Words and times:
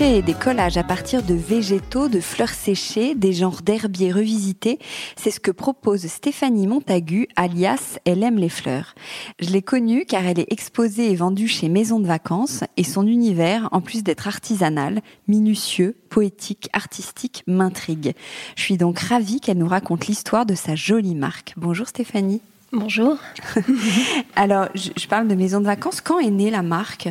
Créer 0.00 0.22
des 0.22 0.32
collages 0.32 0.78
à 0.78 0.82
partir 0.82 1.22
de 1.22 1.34
végétaux, 1.34 2.08
de 2.08 2.20
fleurs 2.20 2.54
séchées, 2.54 3.14
des 3.14 3.34
genres 3.34 3.60
d'herbiers 3.60 4.10
revisités, 4.10 4.78
c'est 5.14 5.30
ce 5.30 5.40
que 5.40 5.50
propose 5.50 6.06
Stéphanie 6.06 6.66
Montagu, 6.66 7.28
alias 7.36 7.98
Elle 8.06 8.22
aime 8.22 8.38
les 8.38 8.48
fleurs. 8.48 8.94
Je 9.40 9.50
l'ai 9.50 9.60
connue 9.60 10.06
car 10.06 10.24
elle 10.24 10.40
est 10.40 10.50
exposée 10.50 11.10
et 11.10 11.16
vendue 11.16 11.48
chez 11.48 11.68
Maison 11.68 12.00
de 12.00 12.06
Vacances 12.06 12.64
et 12.78 12.82
son 12.82 13.06
univers, 13.06 13.68
en 13.72 13.82
plus 13.82 14.02
d'être 14.02 14.26
artisanal, 14.26 15.02
minutieux, 15.28 15.94
poétique, 16.08 16.70
artistique, 16.72 17.42
m'intrigue. 17.46 18.14
Je 18.56 18.62
suis 18.62 18.78
donc 18.78 19.00
ravie 19.00 19.38
qu'elle 19.38 19.58
nous 19.58 19.68
raconte 19.68 20.06
l'histoire 20.06 20.46
de 20.46 20.54
sa 20.54 20.76
jolie 20.76 21.14
marque. 21.14 21.52
Bonjour 21.58 21.86
Stéphanie. 21.86 22.40
Bonjour. 22.72 23.18
Alors, 24.34 24.68
je 24.74 25.06
parle 25.08 25.28
de 25.28 25.34
Maison 25.34 25.60
de 25.60 25.66
Vacances. 25.66 26.00
Quand 26.00 26.20
est 26.20 26.30
née 26.30 26.50
la 26.50 26.62
marque? 26.62 27.10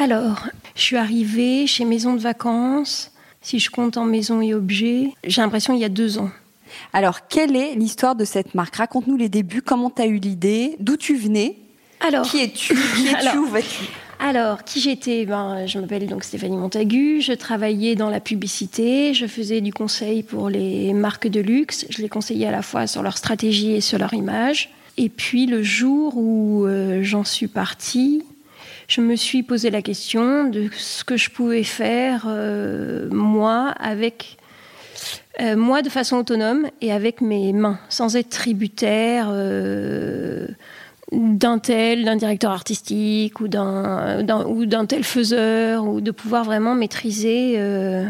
Alors, 0.00 0.46
je 0.76 0.82
suis 0.82 0.96
arrivée 0.96 1.66
chez 1.66 1.84
Maison 1.84 2.14
de 2.14 2.20
Vacances, 2.20 3.10
si 3.42 3.58
je 3.58 3.68
compte 3.68 3.96
en 3.96 4.04
maison 4.04 4.40
et 4.40 4.54
objets, 4.54 5.10
j'ai 5.24 5.40
l'impression 5.42 5.74
il 5.74 5.80
y 5.80 5.84
a 5.84 5.88
deux 5.88 6.18
ans. 6.18 6.30
Alors, 6.92 7.26
quelle 7.26 7.56
est 7.56 7.74
l'histoire 7.74 8.14
de 8.14 8.24
cette 8.24 8.54
marque? 8.54 8.76
Raconte-nous 8.76 9.16
les 9.16 9.28
débuts, 9.28 9.62
comment 9.62 9.90
tu 9.90 10.02
as 10.02 10.06
eu 10.06 10.18
l'idée, 10.18 10.76
d'où 10.78 10.96
tu 10.96 11.16
venais? 11.16 11.56
Alors, 12.06 12.24
qui 12.24 12.38
es-tu? 12.40 12.74
Qui 12.74 13.08
es-tu? 13.08 13.38
Où 13.38 13.46
vas-tu? 13.46 13.84
alors, 14.20 14.62
qui 14.62 14.80
j'étais? 14.80 15.26
Ben, 15.26 15.66
Je 15.66 15.80
m'appelle 15.80 16.06
donc 16.06 16.22
Stéphanie 16.22 16.56
Montagu, 16.56 17.20
je 17.20 17.32
travaillais 17.32 17.96
dans 17.96 18.10
la 18.10 18.20
publicité, 18.20 19.14
je 19.14 19.26
faisais 19.26 19.60
du 19.60 19.72
conseil 19.72 20.22
pour 20.22 20.48
les 20.48 20.92
marques 20.92 21.28
de 21.28 21.40
luxe, 21.40 21.86
je 21.90 22.02
les 22.02 22.08
conseillais 22.08 22.46
à 22.46 22.52
la 22.52 22.62
fois 22.62 22.86
sur 22.86 23.02
leur 23.02 23.16
stratégie 23.16 23.72
et 23.72 23.80
sur 23.80 23.98
leur 23.98 24.14
image. 24.14 24.70
Et 24.96 25.08
puis 25.08 25.46
le 25.46 25.62
jour 25.62 26.16
où 26.16 26.66
euh, 26.66 27.00
j'en 27.02 27.24
suis 27.24 27.46
partie, 27.48 28.24
je 28.88 29.02
me 29.02 29.16
suis 29.16 29.42
posé 29.42 29.70
la 29.70 29.82
question 29.82 30.48
de 30.48 30.70
ce 30.72 31.04
que 31.04 31.16
je 31.16 31.30
pouvais 31.30 31.62
faire 31.62 32.24
euh, 32.26 33.08
moi 33.12 33.74
avec 33.78 34.38
euh, 35.40 35.56
moi 35.56 35.82
de 35.82 35.90
façon 35.90 36.16
autonome 36.16 36.68
et 36.80 36.90
avec 36.90 37.20
mes 37.20 37.52
mains, 37.52 37.78
sans 37.90 38.16
être 38.16 38.30
tributaire 38.30 39.28
euh, 39.30 40.48
d'un 41.12 41.58
tel, 41.58 42.04
d'un 42.06 42.16
directeur 42.16 42.50
artistique 42.50 43.40
ou 43.40 43.48
d'un, 43.48 44.26
ou 44.46 44.66
d'un 44.66 44.86
tel 44.86 45.04
faiseur, 45.04 45.86
ou 45.86 46.00
de 46.00 46.10
pouvoir 46.10 46.44
vraiment 46.44 46.74
maîtriser. 46.74 47.58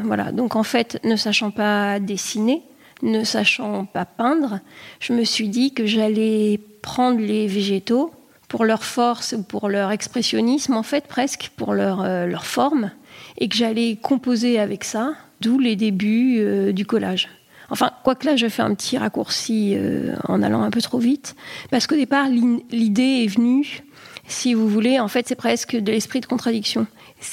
voilà. 0.05 0.33
Donc 0.33 0.56
en 0.56 0.65
fait, 0.65 0.99
ne 1.05 1.15
sachant 1.15 1.53
pas 1.53 2.00
dessiner, 2.00 2.62
ne 3.03 3.22
sachant 3.22 3.84
pas 3.84 4.05
peindre, 4.05 4.59
je 4.99 5.12
me 5.12 5.22
suis 5.22 5.49
dit 5.49 5.72
que 5.75 5.87
j'allais 5.87 6.59
prendre 6.83 7.21
les 7.21 7.47
végétaux 7.47 8.12
pour 8.48 8.64
leur 8.64 8.82
force 8.82 9.34
ou 9.38 9.42
pour 9.42 9.69
leur 9.69 9.91
expressionnisme, 9.91 10.75
en 10.75 10.82
fait, 10.82 11.06
presque, 11.06 11.53
pour 11.56 11.75
leur, 11.75 12.03
euh, 12.03 12.26
leur 12.26 12.47
forme, 12.47 12.91
et 13.36 13.48
que 13.48 13.56
j'allais 13.56 13.97
composer 13.97 14.59
avec 14.59 14.84
ça, 14.84 15.12
d'où 15.41 15.59
les 15.59 15.76
débuts 15.76 16.38
euh, 16.38 16.72
du 16.72 16.86
collage. 16.86 17.28
Enfin, 17.70 17.91
quoique 18.03 18.25
là, 18.25 18.36
je 18.36 18.48
fais 18.48 18.62
un 18.62 18.75
petit 18.75 18.97
raccourci 18.97 19.75
euh, 19.76 20.14
en 20.26 20.42
allant 20.42 20.62
un 20.62 20.70
peu 20.70 20.81
trop 20.81 20.98
vite, 20.98 21.36
parce 21.70 21.86
qu'au 21.86 21.97
départ, 21.97 22.26
l'idée 22.28 23.25
est 23.25 23.26
venue, 23.26 23.82
si 24.26 24.54
vous 24.54 24.69
voulez, 24.69 24.98
en 24.98 25.09
fait, 25.09 25.28
c'est 25.28 25.34
presque 25.34 25.76
de 25.76 25.92
l'esprit 25.92 26.20
de 26.20 26.26
contradiction. 26.26 26.86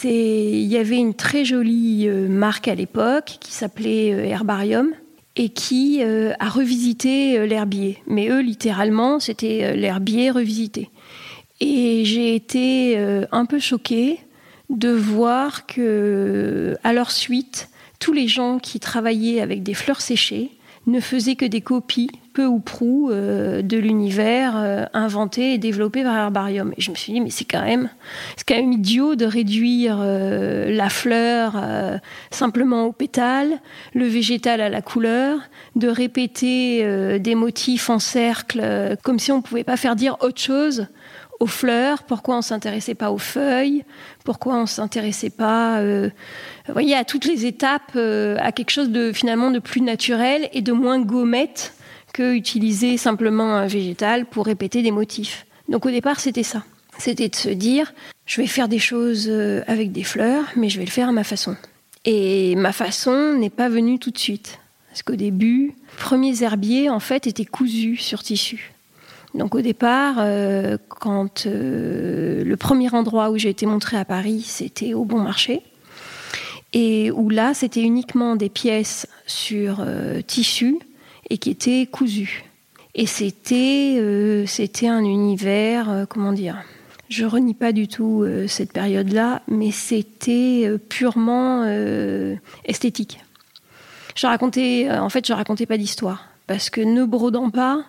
Il 0.04 0.66
y 0.66 0.78
avait 0.78 0.98
une 0.98 1.14
très 1.14 1.46
jolie 1.46 2.08
marque 2.10 2.68
à 2.68 2.76
l'époque 2.76 3.38
qui 3.40 3.52
s'appelait 3.52 4.08
Herbarium, 4.30 4.92
et 5.38 5.50
qui 5.50 6.02
a 6.02 6.50
revisité 6.50 7.46
l'herbier. 7.46 8.02
Mais 8.08 8.30
eux, 8.30 8.40
littéralement, 8.40 9.20
c'était 9.20 9.76
l'herbier 9.76 10.32
revisité. 10.32 10.90
Et 11.62 12.04
j'ai 12.06 12.36
été 12.36 12.98
euh, 12.98 13.26
un 13.32 13.46
peu 13.46 13.60
choquée 13.60 14.20
de 14.70 14.90
voir 14.90 15.66
que, 15.68 16.78
à 16.84 16.92
leur 16.92 17.12
suite, 17.12 17.70
tous 18.00 18.14
les 18.14 18.28
gens 18.28 18.60
qui 18.60 18.80
travaillaient 18.80 19.42
avec 19.42 19.64
des 19.64 19.74
fleurs 19.74 20.02
séchées 20.02 20.52
ne 20.88 21.00
faisaient 21.00 21.36
que 21.36 21.46
des 21.46 21.62
copies, 21.62 22.12
peu 22.34 22.46
ou 22.46 22.60
prou, 22.60 23.10
euh, 23.10 23.62
de 23.64 23.78
l'univers 23.78 24.56
euh, 24.56 24.86
inventé 24.94 25.54
et 25.54 25.58
développé 25.58 26.04
par 26.04 26.16
Herbarium. 26.16 26.74
Et 26.78 26.82
je 26.82 26.92
me 26.92 26.96
suis 26.96 27.14
dit, 27.14 27.22
mais 27.22 27.30
c'est 27.30 27.46
quand 27.46 27.64
même, 27.64 27.90
c'est 28.36 28.48
quand 28.48 28.56
même 28.56 28.74
idiot 28.74 29.16
de 29.16 29.26
réduire 29.26 29.98
la 29.98 30.90
fleur 30.90 31.56
simplement 32.32 32.86
au 32.86 32.92
pétale, 32.92 33.62
le 33.94 34.06
végétal 34.06 34.62
à 34.62 34.70
la 34.70 34.82
couleur, 34.82 35.40
de 35.76 35.88
répéter 35.88 37.20
des 37.20 37.36
motifs 37.36 37.90
en 37.90 38.00
cercle, 38.00 38.98
comme 39.04 39.18
si 39.18 39.32
on 39.32 39.38
ne 39.38 39.42
pouvait 39.42 39.64
pas 39.64 39.78
faire 39.78 39.96
dire 39.96 40.18
autre 40.20 40.42
chose 40.42 40.88
aux 41.40 41.48
fleurs, 41.48 42.04
pourquoi 42.04 42.38
on 42.38 42.42
s'intéressait 42.42 42.96
pas 42.96 43.12
aux 43.12 43.18
feuilles, 43.18 43.84
pourquoi 44.24 44.56
on 44.56 44.66
s'intéressait 44.66 45.30
pas, 45.30 45.80
euh, 45.80 46.10
voyez, 46.70 46.96
à 46.96 47.04
toutes 47.04 47.26
les 47.26 47.46
étapes, 47.46 47.92
euh, 47.96 48.38
à 48.40 48.52
quelque 48.52 48.70
chose 48.70 48.90
de 48.90 49.12
finalement 49.12 49.52
de 49.52 49.60
plus 49.60 49.82
naturel 49.82 50.50
et 50.54 50.62
de 50.62 50.72
moins 50.72 51.00
gommette 51.00 51.74
que 52.14 52.34
utiliser 52.34 52.98
simplement 52.98 53.56
un 53.56 53.68
végétal 53.68 54.26
pour 54.26 54.46
répéter 54.46 54.82
des 54.82 54.92
motifs. 54.92 55.46
Donc 55.68 55.86
au 55.86 55.92
départ, 55.92 56.20
c'était 56.20 56.44
ça. 56.44 56.64
C'était 56.98 57.28
de 57.28 57.36
se 57.36 57.50
dire, 57.50 57.94
je 58.26 58.40
vais 58.40 58.48
faire 58.48 58.70
des 58.70 58.80
choses 58.80 59.28
euh, 59.30 59.64
avec 59.68 59.92
des 59.92 60.04
fleurs, 60.04 60.46
mais 60.56 60.70
je 60.70 60.80
vais 60.80 60.86
le 60.86 60.92
faire 60.92 61.10
à 61.10 61.12
ma 61.12 61.26
façon. 61.26 61.58
Et 62.06 62.56
ma 62.56 62.72
façon 62.72 63.34
n'est 63.34 63.50
pas 63.50 63.68
venue 63.68 64.00
tout 64.00 64.12
de 64.12 64.18
suite. 64.18 64.60
Parce 64.90 65.04
qu'au 65.04 65.16
début, 65.16 65.74
les 65.76 65.98
premiers 65.98 66.44
herbiers, 66.44 66.90
en 66.90 67.02
fait, 67.02 67.28
étaient 67.28 67.44
cousus 67.44 67.98
sur 67.98 68.24
tissu. 68.24 68.75
Donc 69.36 69.54
au 69.54 69.62
départ, 69.62 70.16
euh, 70.20 70.78
quand 70.88 71.46
euh, 71.46 72.44
le 72.46 72.58
premier 72.58 72.94
endroit 72.94 73.32
où 73.32 73.38
j'ai 73.38 73.50
été 73.50 73.66
montrée 73.66 73.98
à 73.98 74.06
Paris, 74.06 74.44
c'était 74.46 74.94
au 74.94 75.04
Bon 75.04 75.20
Marché, 75.20 75.62
et 76.72 77.12
où 77.12 77.30
là, 77.30 77.54
c'était 77.54 77.82
uniquement 77.82 78.38
des 78.38 78.50
pièces 78.50 79.08
sur 79.28 79.78
euh, 79.82 80.22
tissu 80.22 80.80
et 81.30 81.38
qui 81.38 81.50
étaient 81.50 81.86
cousues. 81.86 82.46
Et 82.98 83.08
c'était 83.08 84.02
c'était 84.48 84.88
un 84.88 85.04
univers, 85.04 86.06
comment 86.08 86.32
dire 86.32 86.64
Je 87.10 87.26
renie 87.26 87.54
pas 87.54 87.74
du 87.74 87.90
tout 87.90 88.26
cette 88.48 88.72
période-là, 88.72 89.42
mais 89.50 89.72
c'était 89.72 90.72
purement 90.88 91.66
esthétique. 92.64 93.20
Je 94.16 94.28
racontais, 94.28 94.90
en 94.90 95.10
fait, 95.10 95.28
je 95.28 95.34
racontais 95.34 95.66
pas 95.66 95.78
d'histoire 95.78 96.30
parce 96.48 96.70
que 96.70 96.80
ne 96.80 97.04
brodant 97.04 97.50
pas, 97.50 97.84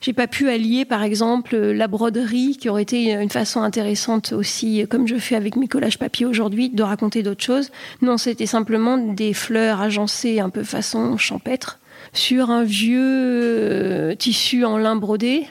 j'ai 0.00 0.14
pas 0.14 0.26
pu 0.26 0.48
allier, 0.48 0.86
par 0.86 1.02
exemple, 1.02 1.56
la 1.56 1.86
broderie, 1.86 2.56
qui 2.58 2.70
aurait 2.70 2.82
été 2.82 3.12
une 3.12 3.28
façon 3.28 3.60
intéressante 3.60 4.32
aussi, 4.32 4.86
comme 4.88 5.06
je 5.06 5.16
fais 5.16 5.36
avec 5.36 5.56
mes 5.56 5.68
collages 5.68 5.98
papier 5.98 6.24
aujourd'hui, 6.24 6.70
de 6.70 6.82
raconter 6.82 7.22
d'autres 7.22 7.44
choses. 7.44 7.70
Non, 8.00 8.16
c'était 8.16 8.46
simplement 8.46 8.96
des 8.96 9.34
fleurs 9.34 9.82
agencées 9.82 10.40
un 10.40 10.48
peu 10.48 10.64
façon 10.64 11.18
champêtre 11.18 11.80
sur 12.14 12.50
un 12.50 12.64
vieux, 12.64 14.16
tissu 14.18 14.64
en 14.64 14.78
lin 14.78 14.96
brodé. 14.96 15.46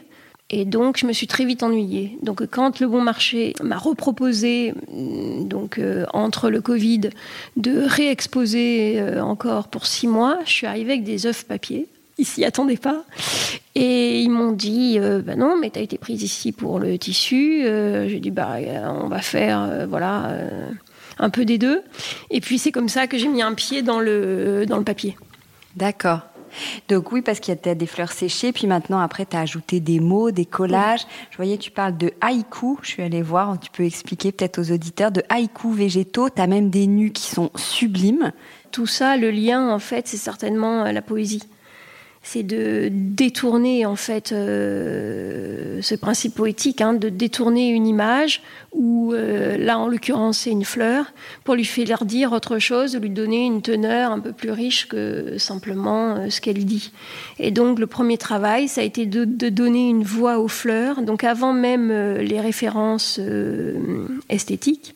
Et 0.49 0.65
donc, 0.65 0.97
je 0.97 1.05
me 1.05 1.13
suis 1.13 1.27
très 1.27 1.45
vite 1.45 1.61
ennuyée. 1.61 2.17
Donc, 2.23 2.43
quand 2.49 2.79
le 2.79 2.87
Bon 2.87 3.03
Marché 3.03 3.53
m'a 3.61 3.77
reproposé, 3.77 4.73
mm, 4.91 5.47
donc 5.47 5.79
entre 6.11 6.49
le 6.49 6.59
Covid, 6.59 7.11
de 7.55 7.83
réexposer 7.85 8.99
encore 9.21 9.67
pour 9.67 9.85
six 9.85 10.07
mois, 10.07 10.39
je 10.45 10.49
suis 10.51 10.65
arrivée 10.65 10.93
avec 10.93 11.03
des 11.03 11.27
œufs 11.27 11.43
papier. 11.43 11.87
Ils 12.17 12.25
s'y 12.25 12.43
attendaient 12.43 12.77
pas. 12.77 13.05
Et 13.81 14.21
ils 14.21 14.29
m'ont 14.29 14.51
dit, 14.51 14.99
bah 14.99 15.35
non, 15.35 15.57
mais 15.59 15.69
tu 15.69 15.79
as 15.79 15.81
été 15.81 15.97
prise 15.97 16.21
ici 16.21 16.51
pour 16.51 16.79
le 16.79 16.97
tissu. 16.97 17.61
J'ai 17.63 18.19
dit, 18.19 18.31
bah, 18.31 18.57
on 19.01 19.07
va 19.07 19.21
faire, 19.21 19.87
voilà 19.87 20.35
un 21.19 21.29
peu 21.29 21.45
des 21.45 21.57
deux. 21.57 21.83
Et 22.31 22.41
puis 22.41 22.57
c'est 22.57 22.71
comme 22.71 22.89
ça 22.89 23.07
que 23.07 23.17
j'ai 23.17 23.27
mis 23.27 23.41
un 23.41 23.53
pied 23.53 23.81
dans 23.81 23.99
le, 23.99 24.65
dans 24.67 24.77
le 24.77 24.83
papier. 24.83 25.17
D'accord. 25.75 26.21
Donc 26.87 27.11
oui, 27.11 27.21
parce 27.21 27.39
qu'il 27.39 27.53
y 27.53 27.69
a 27.69 27.75
des 27.75 27.85
fleurs 27.85 28.11
séchées, 28.11 28.51
puis 28.51 28.65
maintenant 28.65 28.99
après 28.99 29.25
tu 29.25 29.35
as 29.35 29.41
ajouté 29.41 29.79
des 29.79 29.99
mots, 29.99 30.31
des 30.31 30.45
collages. 30.45 31.05
Je 31.29 31.37
voyais 31.37 31.57
tu 31.57 31.69
parles 31.69 31.95
de 31.95 32.11
haïku, 32.21 32.79
je 32.81 32.87
suis 32.87 33.03
allée 33.03 33.21
voir, 33.21 33.59
tu 33.59 33.69
peux 33.69 33.83
expliquer 33.83 34.31
peut-être 34.31 34.59
aux 34.59 34.71
auditeurs 34.71 35.11
de 35.11 35.21
haïku 35.29 35.71
végétaux, 35.71 36.29
tu 36.29 36.41
as 36.41 36.47
même 36.47 36.71
des 36.71 36.87
nus 36.87 37.11
qui 37.11 37.29
sont 37.29 37.51
sublimes. 37.55 38.31
Tout 38.71 38.87
ça, 38.87 39.15
le 39.15 39.29
lien 39.29 39.69
en 39.69 39.77
fait, 39.79 40.07
c'est 40.07 40.17
certainement 40.17 40.85
euh, 40.85 40.91
la 40.91 41.03
poésie 41.03 41.43
c'est 42.21 42.43
de 42.43 42.89
détourner 42.91 43.85
en 43.85 43.95
fait 43.95 44.31
euh, 44.31 45.81
ce 45.81 45.95
principe 45.95 46.35
poétique, 46.35 46.81
hein, 46.81 46.93
de 46.93 47.09
détourner 47.09 47.69
une 47.69 47.87
image 47.87 48.41
ou 48.73 49.13
euh, 49.13 49.57
là 49.57 49.79
en 49.79 49.87
l'occurrence 49.87 50.39
c'est 50.39 50.51
une 50.51 50.65
fleur 50.65 51.05
pour 51.43 51.55
lui 51.55 51.65
faire 51.65 52.05
dire 52.05 52.33
autre 52.33 52.59
chose, 52.59 52.97
lui 52.97 53.09
donner 53.09 53.45
une 53.45 53.61
teneur 53.61 54.11
un 54.11 54.19
peu 54.19 54.33
plus 54.33 54.51
riche 54.51 54.87
que 54.87 55.37
simplement 55.37 56.15
euh, 56.15 56.29
ce 56.29 56.41
qu'elle 56.41 56.65
dit. 56.65 56.91
Et 57.39 57.51
donc 57.51 57.79
le 57.79 57.87
premier 57.87 58.17
travail 58.17 58.67
ça 58.67 58.81
a 58.81 58.83
été 58.83 59.05
de, 59.05 59.23
de, 59.23 59.49
donner 59.49 59.89
une 59.89 60.03
voix 60.03 60.39
aux 60.39 60.47
fleurs, 60.47 61.01
donc 61.01 61.23
avant 61.23 61.53
même 61.53 61.91
les 62.19 62.39
références 62.39 63.19
esthétiques 64.29 64.93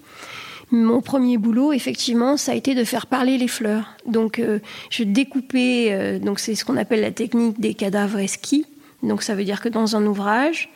mon 0.74 1.02
premier 1.02 1.38
boulot, 1.38 1.72
effectivement, 1.72 2.36
ça 2.36 2.52
a 2.52 2.56
été 2.56 2.74
de 2.74 2.84
faire 2.84 3.06
parler 3.06 3.38
les 3.38 3.48
fleurs. 3.48 3.94
Donc, 4.08 4.40
euh, 4.40 4.60
je 4.90 5.04
découpais, 5.04 5.90
euh, 5.92 6.20
donc 6.20 6.40
c'est 6.40 6.56
ce 6.56 6.66
qu'on 6.66 6.78
appelle 6.78 7.02
la 7.02 7.12
technique 7.12 7.60
des 7.60 7.76
cadavres 7.76 8.18
esquis. 8.18 8.66
Donc, 9.04 9.22
ça 9.22 9.36
veut 9.36 9.44
dire 9.44 9.62
que 9.62 9.70
dans 9.70 9.96
un 9.96 10.06
ouvrage, 10.06 10.72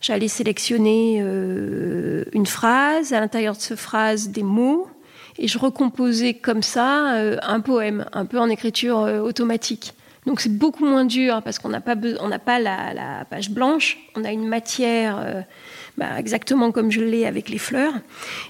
j'allais 0.00 0.28
sélectionner 0.28 1.18
euh, 1.20 2.24
une 2.32 2.46
phrase, 2.46 3.12
à 3.12 3.18
l'intérieur 3.18 3.56
de 3.56 3.60
cette 3.60 3.78
phrase, 3.78 4.28
des 4.28 4.44
mots, 4.44 4.86
et 5.36 5.48
je 5.48 5.58
recomposais 5.58 6.34
comme 6.34 6.62
ça 6.62 7.14
un 7.42 7.60
poème, 7.60 8.04
un 8.12 8.26
peu 8.26 8.38
en 8.38 8.50
écriture 8.50 8.98
automatique. 8.98 9.94
Donc, 10.26 10.40
c'est 10.40 10.54
beaucoup 10.54 10.84
moins 10.84 11.06
dur 11.06 11.40
parce 11.42 11.58
qu'on 11.58 11.70
n'a 11.70 11.80
pas, 11.80 11.96
on 12.20 12.30
pas 12.38 12.58
la, 12.58 13.24
page 13.30 13.50
blanche, 13.50 13.98
on 14.16 14.24
a 14.24 14.32
une 14.32 14.46
matière 14.46 15.44
bah, 16.00 16.18
exactement 16.18 16.72
comme 16.72 16.90
je 16.90 17.02
l'ai 17.02 17.26
avec 17.26 17.50
les 17.50 17.58
fleurs. 17.58 17.92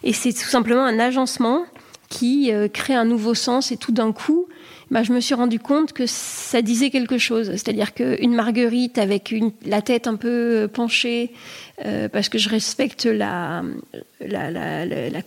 Et 0.05 0.13
c'est 0.13 0.33
tout 0.33 0.49
simplement 0.49 0.85
un 0.85 1.01
agencement 1.01 1.67
qui 2.09 2.53
euh, 2.53 2.69
crée 2.69 2.95
un 2.95 3.05
nouveau 3.05 3.35
sens 3.35 3.73
et 3.73 3.77
tout 3.77 3.91
d'un 3.91 4.13
coup, 4.13 4.47
bah, 4.93 5.03
je 5.03 5.13
me 5.13 5.19
suis 5.19 5.35
rendu 5.35 5.59
compte 5.59 5.93
que 5.93 6.05
ça 6.07 6.63
disait 6.63 6.91
quelque 6.91 7.19
chose. 7.19 7.51
C'est-à-dire 7.51 7.93
qu'une 7.93 8.35
marguerite 8.37 8.99
avec 8.99 9.35
la 9.67 9.83
tête 9.83 10.07
un 10.07 10.15
peu 10.15 10.29
euh, 10.29 10.69
penchée, 10.69 11.33
euh, 11.85 12.09
parce 12.09 12.29
que 12.29 12.39
je 12.39 12.49
respecte 12.49 13.05
la, 13.07 13.63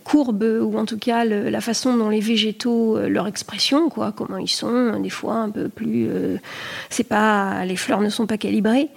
courbe 0.02 0.44
ou 0.62 0.78
en 0.78 0.86
tout 0.86 0.98
cas 0.98 1.26
la 1.26 1.60
façon 1.60 1.94
dont 1.94 2.08
les 2.08 2.20
végétaux, 2.20 2.98
leur 3.06 3.26
expression, 3.26 3.90
quoi, 3.90 4.12
comment 4.12 4.38
ils 4.38 4.48
sont, 4.48 4.98
des 4.98 5.10
fois 5.10 5.34
un 5.34 5.50
peu 5.50 5.68
plus. 5.68 6.08
c'est 6.88 7.04
pas, 7.04 7.66
les 7.66 7.76
fleurs 7.76 8.00
ne 8.00 8.08
sont 8.08 8.26
pas 8.26 8.38
calibrées. 8.38 8.88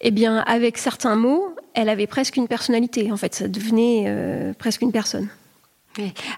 Eh 0.00 0.10
bien, 0.10 0.38
avec 0.38 0.78
certains 0.78 1.14
mots, 1.14 1.54
elle 1.74 1.88
avait 1.88 2.06
presque 2.06 2.36
une 2.36 2.48
personnalité. 2.48 3.12
En 3.12 3.16
fait, 3.16 3.34
ça 3.34 3.48
devenait 3.48 4.04
euh, 4.06 4.52
presque 4.58 4.82
une 4.82 4.92
personne. 4.92 5.28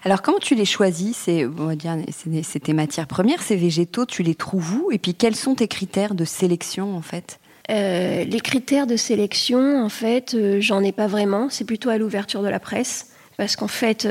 Alors, 0.03 0.21
comment 0.21 0.39
tu 0.39 0.53
les 0.53 0.65
choisis 0.65 1.15
C'est, 1.15 1.45
on 1.45 1.67
va 1.67 1.75
dire, 1.75 1.95
c'est 2.43 2.59
tes 2.59 2.73
matières 2.73 3.07
premières, 3.07 3.41
ces 3.41 3.55
végétaux, 3.55 4.05
tu 4.05 4.21
les 4.21 4.35
trouves 4.35 4.73
où? 4.75 4.91
Et 4.91 4.97
puis, 4.97 5.13
quels 5.13 5.35
sont 5.35 5.55
tes 5.55 5.69
critères 5.69 6.13
de 6.13 6.25
sélection, 6.25 6.95
en 6.95 7.01
fait? 7.01 7.39
Euh, 7.69 8.25
Les 8.25 8.41
critères 8.41 8.85
de 8.85 8.97
sélection, 8.97 9.81
en 9.81 9.87
fait, 9.87 10.33
euh, 10.33 10.59
j'en 10.59 10.83
ai 10.83 10.91
pas 10.91 11.07
vraiment. 11.07 11.49
C'est 11.49 11.63
plutôt 11.63 11.89
à 11.89 11.97
l'ouverture 11.97 12.43
de 12.43 12.49
la 12.49 12.59
presse. 12.59 13.11
Parce 13.37 13.55
qu'en 13.55 13.67
fait, 13.67 14.07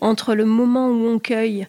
entre 0.00 0.34
le 0.34 0.44
moment 0.44 0.88
où 0.88 1.06
on 1.06 1.20
cueille 1.20 1.68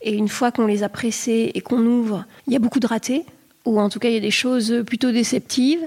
et 0.00 0.14
une 0.14 0.28
fois 0.28 0.50
qu'on 0.50 0.66
les 0.66 0.82
a 0.82 0.88
pressés 0.88 1.50
et 1.54 1.60
qu'on 1.60 1.84
ouvre, 1.84 2.24
il 2.46 2.54
y 2.54 2.56
a 2.56 2.58
beaucoup 2.58 2.80
de 2.80 2.86
ratés 2.86 3.26
ou 3.64 3.80
en 3.80 3.88
tout 3.88 3.98
cas 3.98 4.08
il 4.08 4.14
y 4.14 4.16
a 4.16 4.20
des 4.20 4.30
choses 4.30 4.82
plutôt 4.86 5.12
déceptives. 5.12 5.86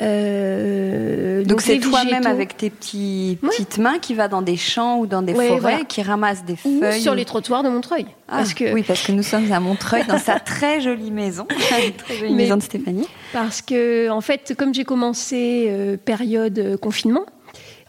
Euh, 0.00 1.44
donc 1.44 1.60
c'est 1.60 1.78
toi-même 1.78 2.26
avec 2.26 2.56
tes 2.56 2.70
petits, 2.70 3.38
petites 3.40 3.78
mains 3.78 3.98
qui 3.98 4.14
va 4.14 4.28
dans 4.28 4.42
des 4.42 4.56
champs 4.56 4.98
ou 4.98 5.06
dans 5.06 5.22
des 5.22 5.34
forêts, 5.34 5.84
qui 5.88 6.02
ramasse 6.02 6.44
des 6.44 6.56
feuilles. 6.56 6.98
Ou 6.98 7.00
sur 7.00 7.14
les 7.14 7.24
trottoirs 7.24 7.62
de 7.62 7.68
Montreuil. 7.68 8.06
Ah, 8.28 8.38
parce 8.38 8.54
que... 8.54 8.72
Oui, 8.72 8.84
parce 8.86 9.02
que 9.02 9.12
nous 9.12 9.22
sommes 9.22 9.50
à 9.50 9.60
Montreuil, 9.60 10.04
dans 10.06 10.18
sa 10.18 10.38
très 10.40 10.80
jolie 10.80 11.10
maison, 11.10 11.46
très 11.98 12.18
jolie 12.18 12.34
maison 12.34 12.56
de 12.56 12.62
Stéphanie. 12.62 13.08
Parce 13.32 13.62
que, 13.62 14.10
en 14.10 14.20
fait, 14.20 14.54
comme 14.56 14.74
j'ai 14.74 14.84
commencé 14.84 15.66
euh, 15.68 15.96
période 15.96 16.58
euh, 16.58 16.76
confinement, 16.76 17.24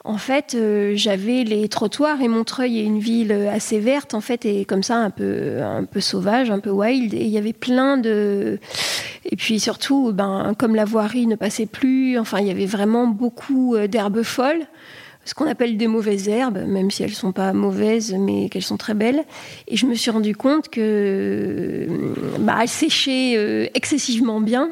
en 0.10 0.18
fait, 0.18 0.56
euh, 0.56 0.94
j'avais 0.96 1.44
les 1.44 1.70
trottoirs 1.70 2.20
et 2.20 2.28
Montreuil 2.28 2.80
est 2.80 2.84
une 2.84 2.98
ville 2.98 3.32
assez 3.32 3.78
verte, 3.78 4.16
en 4.16 4.22
fait, 4.22 4.44
et 4.44 4.66
comme 4.66 4.82
ça, 4.82 4.96
un 4.96 5.12
peu, 5.12 5.62
un 5.62 5.84
peu 5.84 6.00
sauvage, 6.00 6.50
un 6.50 6.58
peu 6.58 6.72
wild. 6.72 7.14
Et 7.14 7.26
il 7.26 7.30
y 7.30 7.38
avait 7.38 7.54
plein 7.54 7.96
de. 7.96 8.60
Et 9.26 9.36
puis 9.36 9.60
surtout, 9.60 10.12
ben, 10.12 10.56
comme 10.58 10.74
la 10.74 10.86
voirie 10.86 11.28
ne 11.28 11.36
passait 11.36 11.68
plus, 11.68 12.18
enfin, 12.18 12.40
il 12.40 12.48
y 12.48 12.50
avait 12.50 12.66
vraiment 12.66 13.06
beaucoup 13.06 13.76
euh, 13.76 13.86
d'herbes 13.86 14.24
folles 14.24 14.66
ce 15.26 15.36
qu'on 15.36 15.46
appelle 15.46 15.78
des 15.78 15.86
mauvaises 15.86 16.28
herbes, 16.28 16.64
même 16.66 16.90
si 16.90 17.04
elles 17.04 17.12
ne 17.12 17.16
sont 17.16 17.34
pas 17.34 17.54
mauvaises, 17.54 18.16
mais 18.18 18.50
qu'elles 18.50 18.64
sont 18.64 18.78
très 18.78 18.96
belles. 18.96 19.24
Et 19.68 19.78
je 19.78 19.86
me 19.86 19.94
suis 19.94 20.10
rendu 20.10 20.36
compte 20.36 20.70
que 20.70 21.88
bah, 22.40 22.58
elles 22.64 22.68
séchaient 22.68 23.36
euh, 23.38 23.68
excessivement 23.76 24.42
bien, 24.42 24.72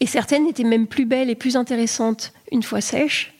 et 0.00 0.06
certaines 0.06 0.48
étaient 0.48 0.64
même 0.64 0.88
plus 0.88 1.04
belles 1.04 1.30
et 1.30 1.36
plus 1.36 1.54
intéressantes 1.54 2.32
une 2.50 2.64
fois 2.64 2.80
sèches 2.80 3.35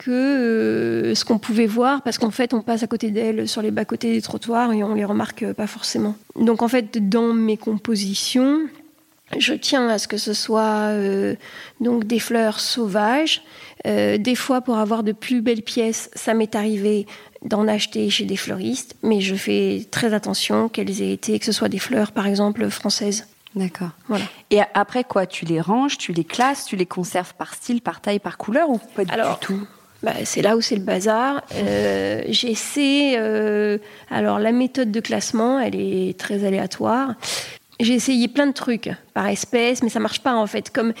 que 0.00 0.10
euh, 0.10 1.14
ce 1.14 1.24
qu'on 1.24 1.38
pouvait 1.38 1.66
voir, 1.66 2.02
parce 2.02 2.16
qu'en 2.18 2.30
fait, 2.30 2.54
on 2.54 2.62
passe 2.62 2.82
à 2.82 2.86
côté 2.86 3.10
d'elles 3.10 3.46
sur 3.46 3.60
les 3.60 3.70
bas-côtés 3.70 4.12
des 4.12 4.22
trottoirs 4.22 4.72
et 4.72 4.82
on 4.82 4.94
les 4.94 5.04
remarque 5.04 5.52
pas 5.52 5.66
forcément. 5.66 6.16
Donc 6.36 6.62
en 6.62 6.68
fait, 6.68 7.08
dans 7.08 7.34
mes 7.34 7.58
compositions, 7.58 8.60
je 9.38 9.52
tiens 9.52 9.88
à 9.88 9.98
ce 9.98 10.08
que 10.08 10.16
ce 10.16 10.32
soit 10.32 10.88
euh, 10.88 11.34
donc 11.80 12.04
des 12.04 12.18
fleurs 12.18 12.60
sauvages. 12.60 13.42
Euh, 13.86 14.16
des 14.16 14.34
fois, 14.34 14.62
pour 14.62 14.78
avoir 14.78 15.02
de 15.02 15.12
plus 15.12 15.42
belles 15.42 15.62
pièces, 15.62 16.10
ça 16.14 16.32
m'est 16.32 16.54
arrivé 16.54 17.06
d'en 17.44 17.68
acheter 17.68 18.08
chez 18.10 18.24
des 18.24 18.36
fleuristes, 18.36 18.96
mais 19.02 19.20
je 19.20 19.34
fais 19.34 19.86
très 19.90 20.14
attention 20.14 20.68
qu'elles 20.68 21.02
aient 21.02 21.12
été, 21.12 21.38
que 21.38 21.44
ce 21.44 21.52
soit 21.52 21.68
des 21.68 21.78
fleurs, 21.78 22.12
par 22.12 22.26
exemple, 22.26 22.68
françaises. 22.70 23.26
D'accord. 23.54 23.90
Voilà. 24.08 24.24
Et 24.50 24.60
après 24.74 25.04
quoi 25.04 25.26
Tu 25.26 25.44
les 25.44 25.60
ranges, 25.60 25.98
tu 25.98 26.12
les 26.12 26.24
classes, 26.24 26.66
tu 26.66 26.76
les 26.76 26.86
conserves 26.86 27.34
par 27.34 27.54
style, 27.54 27.82
par 27.82 28.00
taille, 28.00 28.18
par 28.18 28.38
couleur 28.38 28.70
ou 28.70 28.78
pas 28.94 29.04
du 29.04 29.12
tout? 29.40 29.66
Bah, 30.02 30.14
c'est 30.24 30.42
là 30.42 30.56
où 30.56 30.60
c'est 30.60 30.76
le 30.76 30.82
bazar. 30.82 31.42
Euh, 31.54 32.22
J'essaie. 32.28 33.14
Euh, 33.18 33.78
alors, 34.10 34.38
la 34.38 34.52
méthode 34.52 34.90
de 34.90 35.00
classement, 35.00 35.60
elle 35.60 35.76
est 35.76 36.18
très 36.18 36.44
aléatoire. 36.44 37.14
J'ai 37.80 37.94
essayé 37.94 38.28
plein 38.28 38.46
de 38.46 38.52
trucs 38.52 38.90
par 39.14 39.26
espèce, 39.28 39.82
mais 39.82 39.88
ça 39.88 40.00
marche 40.00 40.20
pas 40.20 40.34
en 40.34 40.46
fait. 40.46 40.70
Comme 40.70 40.92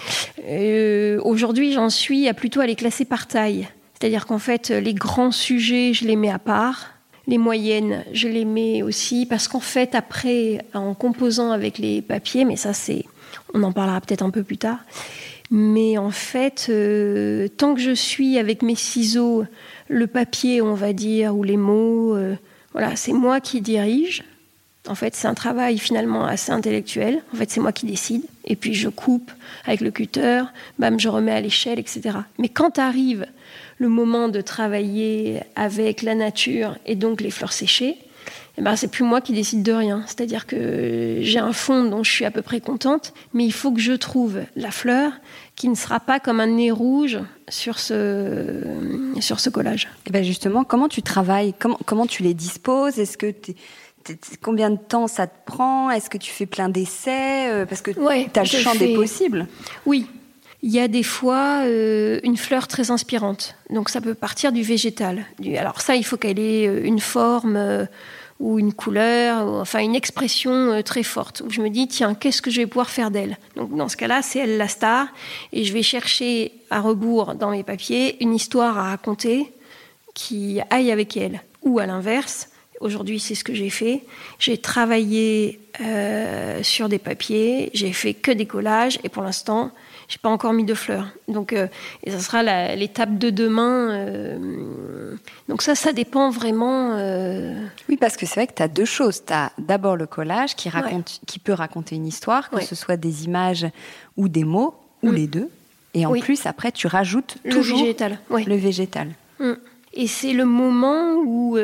euh, 0.46 1.20
aujourd'hui, 1.24 1.72
j'en 1.72 1.90
suis 1.90 2.26
à 2.28 2.34
plutôt 2.34 2.60
à 2.60 2.66
les 2.66 2.74
classer 2.74 3.04
par 3.04 3.26
taille. 3.26 3.68
C'est-à-dire 3.98 4.26
qu'en 4.26 4.38
fait, 4.38 4.70
les 4.70 4.94
grands 4.94 5.32
sujets, 5.32 5.92
je 5.92 6.06
les 6.06 6.16
mets 6.16 6.30
à 6.30 6.38
part. 6.38 6.92
Les 7.26 7.36
moyennes, 7.36 8.04
je 8.14 8.28
les 8.28 8.46
mets 8.46 8.82
aussi 8.82 9.26
parce 9.26 9.46
qu'en 9.46 9.60
fait, 9.60 9.94
après, 9.94 10.64
en 10.72 10.94
composant 10.94 11.52
avec 11.52 11.76
les 11.76 12.00
papiers, 12.00 12.46
mais 12.46 12.56
ça, 12.56 12.72
c'est, 12.72 13.04
on 13.52 13.62
en 13.62 13.72
parlera 13.72 14.00
peut-être 14.00 14.22
un 14.22 14.30
peu 14.30 14.42
plus 14.42 14.56
tard. 14.56 14.78
Mais 15.50 15.98
en 15.98 16.10
fait, 16.10 16.66
euh, 16.68 17.48
tant 17.48 17.74
que 17.74 17.80
je 17.80 17.90
suis 17.90 18.38
avec 18.38 18.62
mes 18.62 18.76
ciseaux, 18.76 19.44
le 19.88 20.06
papier, 20.06 20.62
on 20.62 20.74
va 20.74 20.92
dire, 20.92 21.36
ou 21.36 21.42
les 21.42 21.56
mots, 21.56 22.14
euh, 22.14 22.36
voilà, 22.72 22.94
c'est 22.94 23.12
moi 23.12 23.40
qui 23.40 23.60
dirige. 23.60 24.22
En 24.88 24.94
fait, 24.94 25.14
c'est 25.14 25.26
un 25.26 25.34
travail 25.34 25.78
finalement 25.78 26.24
assez 26.24 26.52
intellectuel. 26.52 27.20
En 27.34 27.36
fait, 27.36 27.50
c'est 27.50 27.60
moi 27.60 27.72
qui 27.72 27.84
décide. 27.84 28.22
Et 28.44 28.54
puis, 28.54 28.74
je 28.74 28.88
coupe 28.88 29.30
avec 29.66 29.80
le 29.80 29.90
cutter, 29.90 30.42
bam, 30.78 30.98
je 31.00 31.08
remets 31.08 31.32
à 31.32 31.40
l'échelle, 31.40 31.78
etc. 31.78 32.18
Mais 32.38 32.48
quand 32.48 32.78
arrive 32.78 33.26
le 33.78 33.88
moment 33.88 34.28
de 34.28 34.40
travailler 34.40 35.40
avec 35.56 36.02
la 36.02 36.14
nature 36.14 36.76
et 36.86 36.94
donc 36.94 37.20
les 37.20 37.30
fleurs 37.30 37.52
séchées, 37.52 37.96
eh 38.60 38.62
ben, 38.62 38.76
c'est 38.76 38.88
plus 38.88 39.04
moi 39.04 39.22
qui 39.22 39.32
décide 39.32 39.62
de 39.62 39.72
rien. 39.72 40.02
C'est-à-dire 40.06 40.46
que 40.46 41.16
j'ai 41.22 41.38
un 41.38 41.54
fond 41.54 41.84
dont 41.84 42.04
je 42.04 42.10
suis 42.10 42.26
à 42.26 42.30
peu 42.30 42.42
près 42.42 42.60
contente, 42.60 43.14
mais 43.32 43.46
il 43.46 43.54
faut 43.54 43.72
que 43.72 43.80
je 43.80 43.94
trouve 43.94 44.40
la 44.54 44.70
fleur 44.70 45.12
qui 45.56 45.70
ne 45.70 45.74
sera 45.74 45.98
pas 45.98 46.20
comme 46.20 46.40
un 46.40 46.46
nez 46.46 46.70
rouge 46.70 47.18
sur 47.48 47.78
ce, 47.78 48.62
sur 49.20 49.40
ce 49.40 49.48
collage. 49.48 49.84
Et 49.84 50.08
eh 50.08 50.10
ben 50.10 50.22
justement, 50.22 50.64
comment 50.64 50.88
tu 50.88 51.00
travailles? 51.00 51.54
Comment, 51.58 51.78
comment 51.86 52.06
tu 52.06 52.22
les 52.22 52.34
disposes? 52.34 52.98
Est-ce 52.98 53.16
que 53.16 53.34
combien 54.42 54.68
de 54.68 54.78
temps 54.78 55.06
ça 55.06 55.26
te 55.26 55.46
prend? 55.46 55.90
Est-ce 55.90 56.10
que 56.10 56.18
tu 56.18 56.30
fais 56.30 56.44
plein 56.44 56.68
d'essais? 56.68 57.50
Euh, 57.50 57.64
Parce 57.64 57.80
que 57.80 57.92
tu 57.92 57.98
as 58.38 58.42
le 58.42 58.46
champ 58.46 58.74
des 58.74 58.94
possibles. 58.94 59.46
Oui, 59.86 60.06
il 60.62 60.70
y 60.70 60.78
a 60.78 60.88
des 60.88 61.02
fois 61.02 61.62
euh, 61.64 62.20
une 62.22 62.36
fleur 62.36 62.68
très 62.68 62.90
inspirante. 62.90 63.54
Donc 63.70 63.88
ça 63.88 64.00
peut 64.00 64.14
partir 64.14 64.52
du 64.52 64.62
végétal. 64.62 65.24
alors 65.58 65.80
ça, 65.80 65.96
il 65.96 66.04
faut 66.04 66.18
qu'elle 66.18 66.38
ait 66.38 66.66
euh, 66.66 66.84
une 66.84 67.00
forme 67.00 67.56
euh, 67.56 67.86
ou 68.40 68.58
une 68.58 68.72
couleur, 68.72 69.46
enfin 69.60 69.78
une 69.78 69.94
expression 69.94 70.82
très 70.82 71.04
forte. 71.04 71.42
Où 71.46 71.50
je 71.50 71.60
me 71.60 71.70
dis, 71.70 71.86
tiens, 71.86 72.14
qu'est-ce 72.14 72.42
que 72.42 72.50
je 72.50 72.62
vais 72.62 72.66
pouvoir 72.66 72.90
faire 72.90 73.12
d'elle? 73.12 73.38
Donc 73.54 73.76
dans 73.76 73.88
ce 73.88 73.96
cas-là, 73.96 74.22
c'est 74.22 74.40
elle 74.40 74.56
la 74.56 74.66
star. 74.66 75.06
Et 75.52 75.62
je 75.62 75.72
vais 75.72 75.82
chercher 75.82 76.52
à 76.70 76.80
rebours 76.80 77.34
dans 77.34 77.50
mes 77.50 77.62
papiers 77.62 78.16
une 78.20 78.34
histoire 78.34 78.76
à 78.78 78.90
raconter 78.90 79.52
qui 80.14 80.60
aille 80.70 80.90
avec 80.90 81.16
elle. 81.16 81.42
Ou 81.62 81.78
à 81.78 81.86
l'inverse, 81.86 82.48
Aujourd'hui, 82.80 83.20
c'est 83.20 83.34
ce 83.34 83.44
que 83.44 83.52
j'ai 83.52 83.68
fait. 83.68 84.04
J'ai 84.38 84.56
travaillé 84.56 85.60
sur 86.62 86.88
des 86.88 86.98
papiers, 86.98 87.70
j'ai 87.74 87.92
fait 87.92 88.14
que 88.14 88.30
des 88.30 88.46
collages, 88.46 88.98
et 89.04 89.10
pour 89.10 89.22
l'instant, 89.22 89.70
j'ai 90.10 90.18
pas 90.18 90.28
encore 90.28 90.52
mis 90.52 90.64
de 90.64 90.74
fleurs. 90.74 91.06
Donc, 91.28 91.52
euh, 91.52 91.68
et 92.02 92.10
ça 92.10 92.18
sera 92.18 92.42
l'étape 92.74 93.16
de 93.16 93.30
demain. 93.30 93.90
Euh, 93.90 95.14
donc 95.48 95.62
ça, 95.62 95.76
ça 95.76 95.92
dépend 95.92 96.30
vraiment. 96.30 96.94
Euh, 96.94 97.64
oui, 97.88 97.96
parce 97.96 98.16
que 98.16 98.26
c'est 98.26 98.34
vrai 98.34 98.48
que 98.48 98.54
tu 98.54 98.62
as 98.62 98.68
deux 98.68 98.84
choses. 98.84 99.24
Tu 99.24 99.32
as 99.32 99.52
d'abord 99.58 99.96
le 99.96 100.06
collage 100.06 100.56
qui, 100.56 100.68
raconte, 100.68 101.20
qui 101.28 101.38
peut 101.38 101.52
raconter 101.52 101.94
une 101.94 102.08
histoire, 102.08 102.50
que 102.50 102.60
ce 102.60 102.74
soit 102.74 102.96
des 102.96 103.24
images 103.24 103.68
ou 104.16 104.28
des 104.28 104.42
mots, 104.42 104.74
ou 105.04 105.12
mm. 105.12 105.14
les 105.14 105.26
deux. 105.28 105.48
Et 105.94 106.04
en 106.06 106.12
plus, 106.14 106.44
après, 106.44 106.72
tu 106.72 106.88
rajoutes 106.88 107.36
le 107.44 107.52
toujours 107.52 107.78
végétal. 107.78 108.18
le 108.30 108.56
végétal. 108.56 109.10
Mm. 109.38 109.52
Et 109.92 110.08
c'est 110.08 110.32
le 110.32 110.44
moment 110.44 111.14
où 111.24 111.54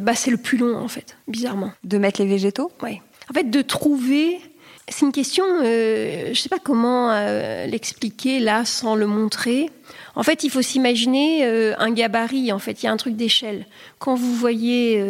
bah, 0.00 0.14
c'est 0.14 0.30
le 0.30 0.38
plus 0.38 0.56
long, 0.56 0.74
en 0.78 0.88
fait, 0.88 1.18
bizarrement. 1.28 1.72
De 1.84 1.98
mettre 1.98 2.22
les 2.22 2.28
végétaux? 2.28 2.72
Oui. 2.82 3.02
En 3.30 3.34
fait, 3.34 3.50
de 3.50 3.60
trouver 3.60 4.40
c'est 4.88 5.06
une 5.06 5.12
question, 5.12 5.44
euh, 5.62 6.24
je 6.26 6.28
ne 6.30 6.34
sais 6.34 6.48
pas 6.48 6.58
comment 6.62 7.10
euh, 7.10 7.66
l'expliquer 7.66 8.38
là 8.38 8.64
sans 8.64 8.94
le 8.94 9.06
montrer. 9.06 9.70
En 10.14 10.22
fait, 10.22 10.44
il 10.44 10.50
faut 10.50 10.62
s'imaginer 10.62 11.44
euh, 11.44 11.74
un 11.78 11.90
gabarit, 11.90 12.52
en 12.52 12.58
fait, 12.58 12.82
il 12.82 12.86
y 12.86 12.88
a 12.88 12.92
un 12.92 12.96
truc 12.96 13.16
d'échelle. 13.16 13.66
Quand 13.98 14.14
vous 14.14 14.34
voyez 14.34 15.02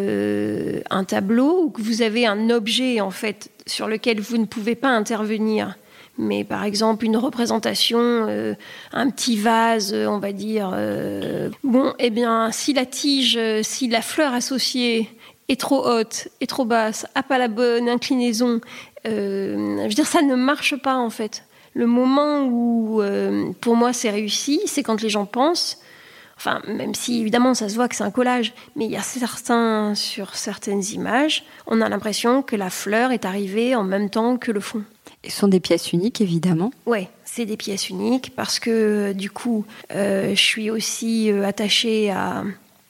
un 0.91 1.05
tableau 1.05 1.65
ou 1.65 1.71
que 1.71 1.83
vous 1.83 2.03
avez 2.03 2.27
un 2.27 2.51
objet, 2.51 3.01
en 3.01 3.11
fait, 3.11 3.51
sur 3.67 3.89
lequel 3.89 4.21
vous 4.21 4.39
ne 4.39 4.47
pouvez 4.47 4.77
pas 4.77 4.89
intervenir, 4.89 5.77
mais 6.17 6.45
par 6.45 6.63
exemple 6.63 7.05
une 7.05 7.17
représentation, 7.17 7.99
un 8.93 9.11
petit 9.11 9.37
vase, 9.37 9.93
on 9.93 10.19
va 10.19 10.33
dire, 10.33 10.73
bon, 11.65 11.93
eh 11.99 12.11
bien, 12.11 12.53
si 12.53 12.73
la 12.73 12.87
tige, 12.87 13.39
si 13.63 13.89
la 13.89 14.01
fleur 14.01 14.33
associée 14.33 15.11
est 15.49 15.61
trop 15.61 15.87
haute, 15.87 16.29
est 16.41 16.47
trop 16.47 16.65
basse, 16.65 17.07
a 17.15 17.23
pas 17.23 17.39
la 17.39 17.49
bonne 17.49 17.89
inclinaison, 17.89 18.61
euh, 19.07 19.77
je 19.79 19.83
veux 19.83 19.89
dire, 19.89 20.07
ça 20.07 20.23
ne 20.23 20.35
marche 20.35 20.77
pas 20.77 20.97
en 20.97 21.11
fait. 21.11 21.45
Le 21.75 21.87
moment 21.87 22.45
où, 22.45 23.03
euh, 23.03 23.51
pour 23.61 23.77
moi, 23.77 23.93
c'est 23.93 24.11
réussi, 24.11 24.61
c'est 24.67 24.83
quand 24.83 25.03
les 25.03 25.09
gens 25.09 25.27
pensent. 25.27 25.79
Enfin, 26.37 26.61
même 26.67 26.95
si 26.95 27.21
évidemment 27.21 27.55
ça 27.55 27.69
se 27.69 27.77
voit 27.77 27.89
que 27.89 27.95
c'est 27.95 28.03
un 28.03 28.11
collage, 28.11 28.55
mais 28.75 28.87
il 28.87 28.91
y 28.91 28.97
a 28.97 29.03
certains 29.03 29.95
sur 29.95 30.35
certaines 30.35 30.83
images, 30.93 31.45
on 31.69 31.81
a 31.81 31.89
l'impression 31.89 32.43
que 32.43 32.57
la 32.57 32.71
fleur 32.71 33.13
est 33.13 33.25
arrivée 33.25 33.77
en 33.77 33.85
même 33.85 34.11
temps 34.11 34.37
que 34.37 34.51
le 34.51 34.59
fond. 34.59 34.83
Et 35.23 35.31
ce 35.31 35.39
sont 35.39 35.49
des 35.49 35.61
pièces 35.61 35.93
uniques, 35.93 36.21
évidemment. 36.21 36.73
Oui, 36.87 37.07
c'est 37.25 37.47
des 37.47 37.57
pièces 37.57 37.89
uniques 37.89 38.33
parce 38.35 38.59
que 38.59 39.13
du 39.13 39.31
coup, 39.31 39.65
euh, 39.93 40.31
je 40.31 40.41
suis 40.41 40.71
aussi 40.71 41.31
attachée 41.31 42.11
à, 42.11 42.43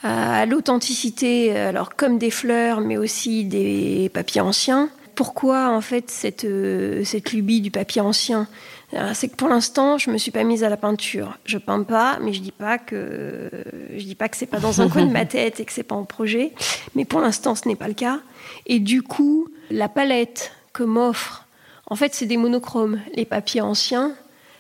à 0.03 0.47
l'authenticité, 0.47 1.55
alors 1.55 1.95
comme 1.97 2.17
des 2.19 2.31
fleurs, 2.31 2.81
mais 2.81 2.97
aussi 2.97 3.45
des 3.45 4.11
papiers 4.13 4.41
anciens 4.41 4.89
pourquoi 5.15 5.71
en 5.71 5.81
fait 5.81 6.11
cette, 6.11 6.45
euh, 6.45 7.05
cette 7.05 7.33
lubie 7.33 7.61
du 7.61 7.71
papier 7.71 8.01
ancien? 8.01 8.47
Euh, 8.95 9.11
c'est 9.15 9.29
que 9.29 9.37
pour 9.37 9.49
l'instant, 9.49 9.99
je 9.99 10.11
me 10.11 10.19
suis 10.19 10.31
pas 10.31 10.45
mise 10.45 10.63
à 10.63 10.69
la 10.69 10.77
peinture. 10.77 11.37
Je 11.45 11.59
peins 11.59 11.83
pas, 11.83 12.19
mais 12.21 12.33
je 12.33 12.41
dis 12.41 12.53
pas 12.53 12.79
que 12.79 13.51
je 13.97 14.05
dis 14.05 14.15
pas 14.15 14.29
que 14.29 14.37
c'est 14.37 14.47
pas 14.47 14.61
dans 14.61 14.81
un 14.81 14.89
coin 14.89 15.05
de 15.05 15.13
ma 15.13 15.25
tête 15.27 15.61
et 15.61 15.65
que 15.65 15.73
c'est 15.73 15.83
pas 15.83 15.95
en 15.95 16.05
projet. 16.05 16.53
Mais 16.95 17.05
pour 17.05 17.21
l'instant, 17.21 17.55
ce 17.55 17.67
n'est 17.69 17.77
pas 17.77 17.89
le 17.89 17.95
cas. 17.95 18.21
Et 18.67 18.79
du 18.79 19.03
coup, 19.03 19.49
la 19.71 19.89
palette 19.89 20.53
que 20.73 20.83
m'offre, 20.83 21.47
en 21.87 21.97
fait, 21.97 22.15
c'est 22.15 22.27
des 22.27 22.37
monochromes. 22.37 23.01
Les 23.15 23.25
papiers 23.25 23.61
anciens 23.61 24.15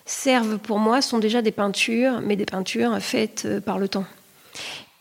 servent 0.07 0.59
pour 0.59 0.79
moi 0.79 1.01
sont 1.01 1.19
déjà 1.19 1.43
des 1.43 1.53
peintures, 1.53 2.21
mais 2.21 2.37
des 2.37 2.45
peintures 2.45 2.99
faites 3.01 3.45
euh, 3.47 3.61
par 3.61 3.79
le 3.79 3.89
temps. 3.89 4.05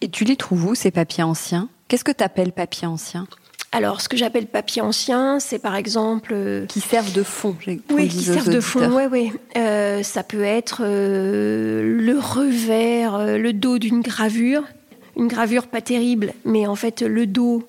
Et 0.01 0.09
tu 0.09 0.23
les 0.23 0.35
trouves 0.35 0.65
où 0.65 0.75
ces 0.75 0.91
papiers 0.91 1.23
anciens? 1.23 1.69
Qu'est-ce 1.87 2.03
que 2.03 2.11
tu 2.11 2.23
appelles 2.23 2.51
papier 2.51 2.87
ancien? 2.87 3.27
Alors, 3.73 4.01
ce 4.01 4.07
que 4.07 4.15
j'appelle 4.15 4.45
papier 4.45 4.83
ancien, 4.83 5.39
c'est 5.39 5.57
par 5.57 5.75
exemple... 5.75 6.31
Euh, 6.35 6.67
qui 6.67 6.79
servent 6.79 7.11
de 7.11 7.23
fond. 7.23 7.55
Oui, 7.65 8.07
qui 8.07 8.23
servent 8.23 8.51
de 8.51 8.59
fond, 8.59 8.87
oui, 8.95 9.03
oui. 9.11 9.31
Euh, 9.57 10.03
ça 10.03 10.21
peut 10.21 10.43
être 10.43 10.83
euh, 10.85 11.81
le 11.81 12.19
revers, 12.19 13.39
le 13.39 13.51
dos 13.51 13.79
d'une 13.79 14.01
gravure. 14.01 14.63
Une 15.17 15.27
gravure 15.27 15.65
pas 15.65 15.81
terrible, 15.81 16.33
mais 16.45 16.67
en 16.67 16.75
fait, 16.75 17.01
le 17.01 17.25
dos 17.25 17.67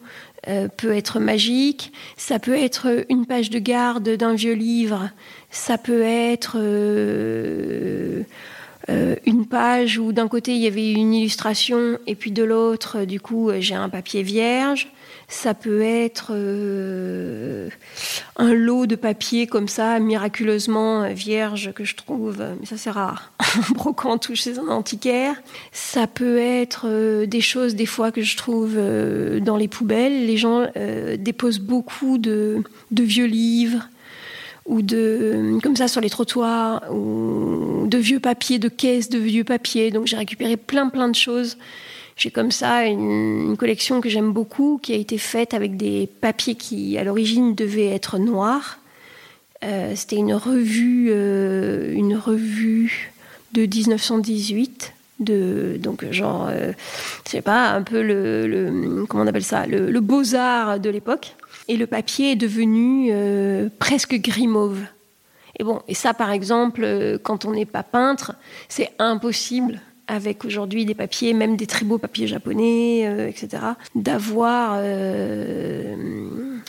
peut 0.77 0.95
être 0.95 1.21
magique. 1.21 1.91
Ça 2.19 2.39
peut 2.39 2.55
être 2.55 3.07
une 3.09 3.25
page 3.25 3.49
de 3.49 3.59
garde 3.59 4.11
d'un 4.11 4.35
vieux 4.35 4.53
livre. 4.53 5.09
Ça 5.51 5.79
peut 5.79 6.03
être... 6.03 6.59
une 8.89 9.47
page 9.47 9.99
où 9.99 10.13
d'un 10.13 10.29
côté 10.29 10.53
il 10.53 10.61
y 10.61 10.67
avait 10.67 10.93
une 10.93 11.15
illustration 11.15 11.99
et 12.07 12.15
puis 12.15 12.31
de 12.31 12.45
l'autre, 12.45 13.07
du 13.07 13.21
coup, 13.21 13.51
j'ai 13.59 13.75
un 13.75 13.89
papier 13.89 14.23
vierge. 14.23 14.91
Ça 15.35 15.53
peut 15.53 15.83
être 15.83 16.29
euh, 16.31 17.69
un 18.37 18.55
lot 18.55 18.87
de 18.87 18.95
papier 18.95 19.49
comme 19.49 19.67
ça, 19.67 19.99
miraculeusement 19.99 21.13
vierge, 21.13 21.73
que 21.75 21.85
je 21.85 21.97
trouve, 21.97 22.43
mais 22.61 22.67
ça 22.67 22.77
c'est 22.79 22.91
rare, 22.91 23.33
en 24.05 24.17
tout 24.17 24.37
chez 24.37 24.59
un 24.61 24.69
antiquaire. 24.69 25.35
Ça 25.73 26.07
peut 26.07 26.39
être 26.39 26.85
euh, 26.87 27.27
des 27.27 27.41
choses 27.41 27.75
des 27.75 27.85
fois 27.85 28.13
que 28.13 28.23
je 28.23 28.37
trouve 28.37 28.75
euh, 28.77 29.41
dans 29.41 29.57
les 29.57 29.67
poubelles. 29.67 30.25
Les 30.25 30.37
gens 30.37 30.67
déposent 31.19 31.59
beaucoup 31.59 32.17
de, 32.17 32.63
de, 32.93 33.03
vieux 33.03 33.27
livres 33.27 33.89
ou 34.67 34.83
de 34.83 35.59
comme 35.63 35.77
ça 35.77 35.89
sur 35.89 36.01
les 36.01 36.11
trottoirs 36.11 36.81
ou 36.95 37.87
de 37.89 37.99
vieux 37.99 38.21
papiers, 38.21 38.61
de 38.61 38.69
caisses 38.69 39.11
de 39.11 39.19
vieux 39.19 39.45
papiers. 39.45 39.91
Donc 39.91 40.07
j'ai 40.07 40.17
récupéré 40.17 40.57
plein 40.57 40.89
plein 40.89 41.09
de 41.09 41.17
choses 41.17 41.59
j'ai 42.17 42.31
comme 42.31 42.51
ça 42.51 42.85
une, 42.85 43.57
collection 43.57 44.01
que 44.01 44.09
j'aime 44.09 44.33
beaucoup, 44.33 44.79
qui 44.83 44.93
a 44.93 44.97
été 44.97 45.19
faite 45.19 45.55
avec 45.55 45.77
des 45.77 46.09
papiers 46.21 46.55
qui, 46.55 46.97
à 46.99 47.05
l'origine, 47.05 47.55
devaient 47.55 47.89
être 47.89 48.19
noirs. 48.19 48.79
Euh, 49.65 49.93
c'était 49.97 50.17
une 50.17 50.35
revue, 50.35 51.09
euh, 51.11 51.93
une 51.93 52.17
revue 52.17 53.13
de 53.53 53.63
1918, 53.63 54.93
de 55.21 55.77
donc 55.81 56.09
genre, 56.11 56.49
euh, 56.51 56.73
je 57.25 57.31
sais 57.31 57.43
pas, 57.43 57.71
un 57.71 57.83
peu 57.83 58.03
le, 58.03 59.05
comment 59.09 59.25
on 59.25 59.27
appelle 59.27 59.45
ça, 59.45 59.67
le, 59.67 60.01
beaux 60.01 60.35
arts 60.35 60.79
de 60.79 60.91
l'époque. 60.91 61.35
Et 61.67 61.77
le 61.77 61.87
papier 61.87 62.33
est 62.33 62.37
devenu 62.37 63.11
presque 63.79 64.17
gris 64.17 64.47
mauve. 64.47 64.81
Et 65.59 65.65
bon, 65.65 65.81
et 65.89 65.95
ça, 65.95 66.13
par 66.13 66.31
exemple, 66.31 67.19
quand 67.23 67.45
on 67.47 67.53
n'est 67.53 67.65
pas 67.65 67.83
peintre, 67.83 68.35
c'est 68.69 68.91
impossible 68.99 69.81
avec 70.07 70.45
aujourd'hui 70.45 70.85
des 70.85 70.95
papiers, 70.95 71.33
même 71.33 71.57
des 71.57 71.67
très 71.67 71.85
beaux 71.85 71.99
papiers 71.99 72.27
japonais, 72.27 73.07
euh, 73.07 73.29
etc., 73.29 73.63
d'avoir 73.95 74.77
euh, 74.77 75.95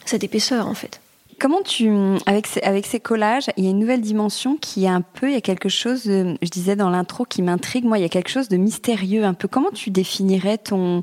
cette 0.05 0.23
épaisseur 0.23 0.67
en 0.67 0.73
fait. 0.73 1.01
Comment 1.37 1.61
tu, 1.61 1.89
avec 2.25 2.47
ces, 2.47 2.99
collages, 3.01 3.47
il 3.57 3.65
y 3.65 3.67
a 3.67 3.71
une 3.71 3.79
nouvelle 3.79 3.99
dimension 3.99 4.55
qui 4.55 4.85
est 4.85 4.89
un 4.89 5.01
peu, 5.01 5.27
il 5.27 5.33
y 5.33 5.37
a 5.37 5.41
quelque 5.41 5.67
chose, 5.67 6.03
je 6.05 6.49
disais 6.49 6.77
dans 6.77 6.89
l'intro, 6.89 7.25
qui 7.25 7.41
m'intrigue. 7.41 7.83
Moi, 7.83 7.97
il 7.97 8.03
y 8.03 8.05
a 8.05 8.09
quelque 8.09 8.29
chose 8.29 8.47
de 8.47 8.55
mystérieux 8.55 9.25
un 9.25 9.33
peu. 9.33 9.49
Comment 9.49 9.71
tu 9.71 9.89
définirais 9.89 10.57
ton, 10.57 11.01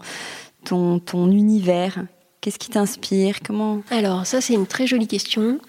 ton 0.65 1.31
univers? 1.31 2.07
Qu'est-ce 2.43 2.59
qui 2.59 2.71
t'inspire? 2.71 3.37
Comment? 3.47 3.83
Alors 3.93 4.27
ça 4.27 4.41
c'est 4.41 4.55
une 4.55 4.67
très 4.67 4.89
jolie 4.89 5.07
question. 5.07 5.61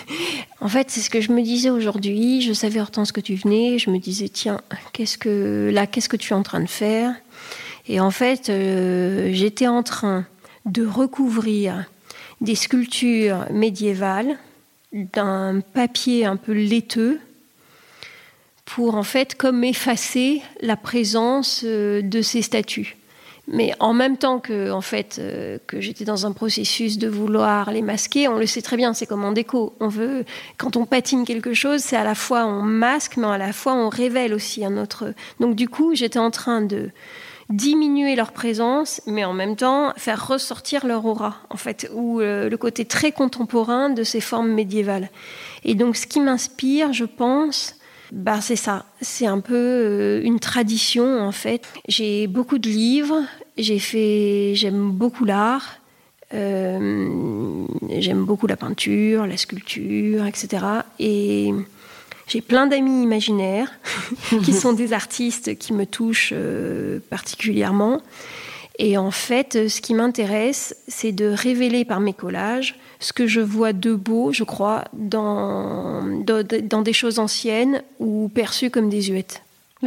en 0.60 0.68
fait 0.68 0.88
c'est 0.88 1.00
ce 1.00 1.10
que 1.10 1.20
je 1.20 1.32
me 1.32 1.42
disais 1.42 1.68
aujourd'hui. 1.68 2.40
Je 2.42 2.52
savais 2.52 2.80
Hortense 2.80 3.10
que 3.10 3.20
tu 3.20 3.34
venais. 3.34 3.76
Je 3.80 3.90
me 3.90 3.98
disais 3.98 4.28
tiens 4.28 4.60
qu'est-ce 4.92 5.18
que 5.18 5.68
là 5.74 5.88
qu'est-ce 5.88 6.08
que 6.08 6.16
tu 6.16 6.32
es 6.32 6.36
en 6.36 6.44
train 6.44 6.60
de 6.60 6.68
faire? 6.68 7.12
Et 7.88 7.98
en 7.98 8.12
fait 8.12 8.50
euh, 8.50 9.30
j'étais 9.32 9.66
en 9.66 9.82
train 9.82 10.24
de 10.64 10.86
recouvrir 10.86 11.86
des 12.40 12.54
sculptures 12.54 13.46
médiévales 13.50 14.38
d'un 14.92 15.60
papier 15.60 16.24
un 16.24 16.36
peu 16.36 16.52
laiteux 16.52 17.18
pour 18.64 18.94
en 18.94 19.02
fait 19.02 19.34
comme 19.34 19.64
effacer 19.64 20.40
la 20.60 20.76
présence 20.76 21.62
euh, 21.64 22.00
de 22.00 22.22
ces 22.22 22.42
statues. 22.42 22.96
Mais 23.48 23.72
en 23.80 23.92
même 23.92 24.16
temps 24.16 24.38
que, 24.38 24.70
en 24.70 24.80
fait, 24.80 25.16
euh, 25.18 25.58
que 25.66 25.80
j'étais 25.80 26.04
dans 26.04 26.26
un 26.26 26.32
processus 26.32 26.96
de 26.96 27.08
vouloir 27.08 27.72
les 27.72 27.82
masquer, 27.82 28.28
on 28.28 28.38
le 28.38 28.46
sait 28.46 28.62
très 28.62 28.76
bien, 28.76 28.94
c'est 28.94 29.06
comme 29.06 29.24
en 29.24 29.32
déco. 29.32 29.74
On 29.80 29.88
veut, 29.88 30.24
quand 30.58 30.76
on 30.76 30.86
patine 30.86 31.24
quelque 31.24 31.52
chose, 31.52 31.80
c'est 31.80 31.96
à 31.96 32.04
la 32.04 32.14
fois 32.14 32.46
on 32.46 32.62
masque, 32.62 33.16
mais 33.16 33.26
à 33.26 33.38
la 33.38 33.52
fois 33.52 33.74
on 33.74 33.88
révèle 33.88 34.32
aussi 34.32 34.64
un 34.64 34.76
autre. 34.76 35.12
Donc 35.40 35.56
du 35.56 35.68
coup, 35.68 35.94
j'étais 35.94 36.20
en 36.20 36.30
train 36.30 36.62
de 36.62 36.90
diminuer 37.50 38.14
leur 38.14 38.32
présence, 38.32 39.02
mais 39.06 39.24
en 39.24 39.32
même 39.32 39.56
temps 39.56 39.92
faire 39.96 40.26
ressortir 40.26 40.86
leur 40.86 41.04
aura, 41.04 41.36
en 41.50 41.56
fait, 41.56 41.90
ou 41.94 42.20
euh, 42.20 42.48
le 42.48 42.56
côté 42.56 42.84
très 42.84 43.12
contemporain 43.12 43.90
de 43.90 44.04
ces 44.04 44.20
formes 44.20 44.52
médiévales. 44.52 45.10
Et 45.64 45.74
donc, 45.74 45.96
ce 45.96 46.06
qui 46.06 46.20
m'inspire, 46.20 46.92
je 46.92 47.04
pense, 47.04 47.76
Bah 48.12 48.42
c'est 48.42 48.56
ça, 48.56 48.84
c'est 49.00 49.26
un 49.26 49.40
peu 49.40 50.20
une 50.22 50.38
tradition 50.38 51.20
en 51.20 51.32
fait. 51.32 51.62
J'ai 51.88 52.26
beaucoup 52.26 52.58
de 52.58 52.68
livres, 52.68 53.22
j'ai 53.56 53.78
fait, 53.78 54.52
j'aime 54.54 54.90
beaucoup 54.90 55.24
l'art. 55.24 55.78
j'aime 56.30 58.24
beaucoup 58.24 58.46
la 58.46 58.56
peinture, 58.56 59.26
la 59.26 59.38
sculpture, 59.38 60.26
etc. 60.26 60.62
Et 60.98 61.52
j'ai 62.26 62.42
plein 62.42 62.66
d'amis 62.66 63.02
imaginaires 63.02 63.72
qui 64.44 64.52
sont 64.52 64.74
des 64.74 64.92
artistes 64.92 65.56
qui 65.56 65.72
me 65.72 65.86
touchent 65.86 66.34
euh, 66.34 66.98
particulièrement. 67.08 68.02
Et 68.78 68.98
en 68.98 69.10
fait, 69.10 69.68
ce 69.68 69.80
qui 69.80 69.94
m'intéresse, 69.94 70.76
c'est 70.86 71.12
de 71.12 71.26
révéler 71.26 71.86
par 71.86 72.00
mes 72.00 72.12
collages 72.12 72.76
ce 73.02 73.12
que 73.12 73.26
je 73.26 73.40
vois 73.40 73.72
de 73.72 73.94
beau, 73.94 74.32
je 74.32 74.44
crois, 74.44 74.84
dans, 74.92 76.02
dans, 76.24 76.82
des 76.82 76.92
choses 76.92 77.18
anciennes 77.18 77.82
ou 77.98 78.30
perçues 78.32 78.70
comme 78.70 78.88
des 78.88 79.02
huettes. 79.02 79.42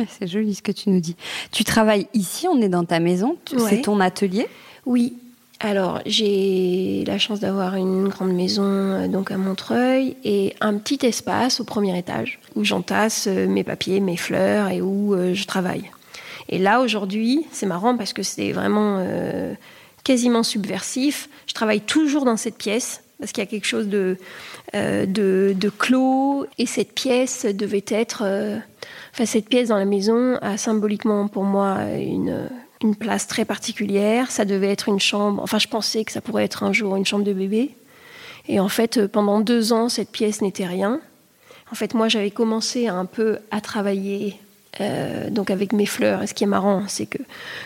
c'est 0.09 0.27
joli 0.27 0.53
ce 0.53 0.61
que 0.61 0.71
tu 0.71 0.89
nous 0.89 0.99
dis. 0.99 1.15
Tu 1.51 1.63
travailles 1.63 2.07
ici, 2.13 2.47
on 2.47 2.61
est 2.61 2.69
dans 2.69 2.85
ta 2.85 2.99
maison, 2.99 3.37
c'est 3.69 3.83
ton 3.83 3.99
atelier 3.99 4.47
Oui, 4.85 5.13
alors, 5.61 6.01
j'ai 6.05 7.05
la 7.07 7.17
chance 7.17 7.39
d'avoir 7.39 7.75
une 7.75 8.09
grande 8.09 8.33
maison 8.33 8.63
euh, 8.65 9.07
donc 9.07 9.31
à 9.31 9.37
Montreuil 9.37 10.17
et 10.25 10.53
un 10.59 10.77
petit 10.77 11.05
espace 11.05 11.61
au 11.61 11.63
premier 11.63 11.97
étage 11.97 12.39
où 12.55 12.65
j'entasse 12.65 13.27
euh, 13.27 13.47
mes 13.47 13.63
papiers, 13.63 14.01
mes 14.01 14.17
fleurs 14.17 14.67
et 14.67 14.81
où 14.81 15.13
euh, 15.13 15.33
je 15.33 15.47
travaille. 15.47 15.89
Et 16.49 16.59
là, 16.59 16.81
aujourd'hui, 16.81 17.45
c'est 17.51 17.65
marrant 17.65 17.95
parce 17.95 18.11
que 18.13 18.21
c'est 18.21 18.51
vraiment 18.51 19.03
quasiment 20.03 20.43
subversif. 20.43 21.27
Je 21.47 21.55
travaille 21.55 21.81
toujours 21.81 22.23
dans 22.23 22.37
cette 22.37 22.57
pièce 22.57 23.01
parce 23.25 23.31
qu'il 23.31 23.43
y 23.43 23.47
a 23.47 23.49
quelque 23.49 23.65
chose 23.65 23.87
de, 23.87 24.17
de, 24.73 25.69
clos 25.69 26.45
et 26.59 26.67
cette 26.67 26.93
pièce 26.93 27.45
devait 27.45 27.85
être. 27.87 28.23
enfin, 29.13 29.25
cette 29.25 29.49
pièce 29.49 29.69
dans 29.69 29.77
la 29.77 29.85
maison 29.85 30.37
a 30.41 30.57
symboliquement 30.57 31.27
pour 31.27 31.43
moi 31.43 31.79
une 31.97 32.49
une 32.81 32.95
place 32.95 33.27
très 33.27 33.45
particulière. 33.45 34.31
Ça 34.31 34.45
devait 34.45 34.71
être 34.71 34.89
une 34.89 34.99
chambre. 34.99 35.41
Enfin, 35.41 35.59
je 35.59 35.67
pensais 35.67 36.03
que 36.03 36.11
ça 36.11 36.21
pourrait 36.21 36.43
être 36.43 36.63
un 36.63 36.73
jour 36.73 36.95
une 36.95 37.05
chambre 37.05 37.23
de 37.23 37.33
bébé. 37.33 37.71
Et 38.47 38.59
en 38.59 38.69
fait, 38.69 38.97
euh, 38.97 39.07
pendant 39.07 39.41
deux 39.41 39.73
ans, 39.73 39.89
cette 39.89 40.11
pièce 40.11 40.41
n'était 40.41 40.67
rien. 40.67 41.01
En 41.71 41.75
fait, 41.75 41.93
moi, 41.93 42.07
j'avais 42.07 42.31
commencé 42.31 42.87
un 42.87 43.05
peu 43.05 43.39
à 43.49 43.59
travailler 43.59 44.39
euh, 44.81 45.29
donc 45.29 45.51
avec 45.51 45.73
mes 45.73 45.85
fleurs. 45.85 46.23
Et 46.23 46.27
ce 46.27 46.33
qui 46.33 46.43
est 46.43 46.47
marrant, 46.47 46.83
c'est 46.87 47.05
que 47.05 47.17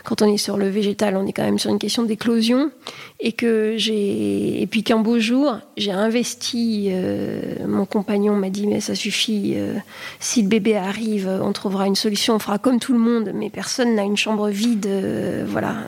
quand 0.03 0.21
on 0.21 0.31
est 0.31 0.37
sur 0.37 0.57
le 0.57 0.69
végétal, 0.69 1.15
on 1.15 1.25
est 1.25 1.33
quand 1.33 1.43
même 1.43 1.59
sur 1.59 1.71
une 1.71 1.79
question 1.79 2.03
d'éclosion, 2.03 2.71
et 3.19 3.31
que 3.31 3.75
j'ai 3.77 4.61
et 4.61 4.67
puis 4.67 4.83
qu'un 4.83 4.99
beau 4.99 5.19
jour, 5.19 5.57
j'ai 5.77 5.91
investi. 5.91 6.89
Euh, 6.91 7.41
mon 7.67 7.85
compagnon 7.85 8.35
m'a 8.35 8.49
dit 8.49 8.67
mais 8.67 8.79
ça 8.79 8.95
suffit. 8.95 9.53
Euh, 9.55 9.73
si 10.19 10.41
le 10.41 10.47
bébé 10.47 10.75
arrive, 10.75 11.29
on 11.41 11.51
trouvera 11.53 11.87
une 11.87 11.95
solution. 11.95 12.35
On 12.35 12.39
fera 12.39 12.59
comme 12.59 12.79
tout 12.79 12.93
le 12.93 12.99
monde, 12.99 13.31
mais 13.33 13.49
personne 13.49 13.95
n'a 13.95 14.03
une 14.03 14.17
chambre 14.17 14.49
vide. 14.49 14.87
voilà. 15.47 15.85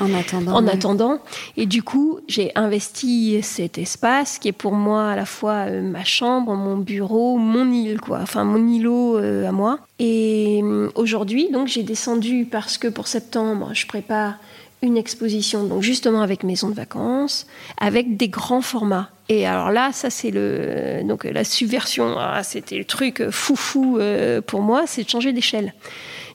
En 0.00 0.14
attendant. 0.14 0.54
En 0.54 0.66
attendant. 0.66 1.18
Et 1.56 1.66
du 1.66 1.82
coup, 1.82 2.20
j'ai 2.26 2.52
investi 2.54 3.42
cet 3.42 3.78
espace 3.78 4.38
qui 4.38 4.48
est 4.48 4.52
pour 4.52 4.72
moi 4.72 5.10
à 5.10 5.16
la 5.16 5.26
fois 5.26 5.66
euh, 5.68 5.82
ma 5.82 6.04
chambre, 6.04 6.54
mon 6.54 6.76
bureau, 6.76 7.36
mon 7.36 7.70
île, 7.70 8.00
quoi. 8.00 8.20
Enfin, 8.22 8.44
mon 8.44 8.66
îlot 8.66 9.18
euh, 9.18 9.48
à 9.48 9.52
moi. 9.52 9.80
Et 9.98 10.60
euh, 10.62 10.90
aujourd'hui, 10.94 11.50
donc, 11.50 11.68
j'ai 11.68 11.82
descendu 11.82 12.46
parce 12.50 12.78
que 12.78 12.88
pour 12.88 13.08
septembre, 13.08 13.70
je 13.74 13.86
prépare 13.86 14.38
une 14.82 14.96
exposition, 14.96 15.64
donc 15.64 15.82
justement 15.82 16.22
avec 16.22 16.44
maison 16.44 16.68
de 16.68 16.74
vacances, 16.74 17.46
avec 17.78 18.16
des 18.16 18.28
grands 18.28 18.62
formats. 18.62 19.10
Et 19.28 19.46
alors 19.46 19.70
là, 19.70 19.90
ça 19.92 20.08
c'est 20.08 20.30
le 20.30 21.02
donc 21.04 21.24
la 21.24 21.44
subversion. 21.44 22.16
Ah, 22.18 22.42
c'était 22.42 22.78
le 22.78 22.84
truc 22.84 23.28
foufou 23.30 23.98
pour 24.46 24.62
moi, 24.62 24.84
c'est 24.86 25.04
de 25.04 25.08
changer 25.08 25.32
d'échelle. 25.32 25.74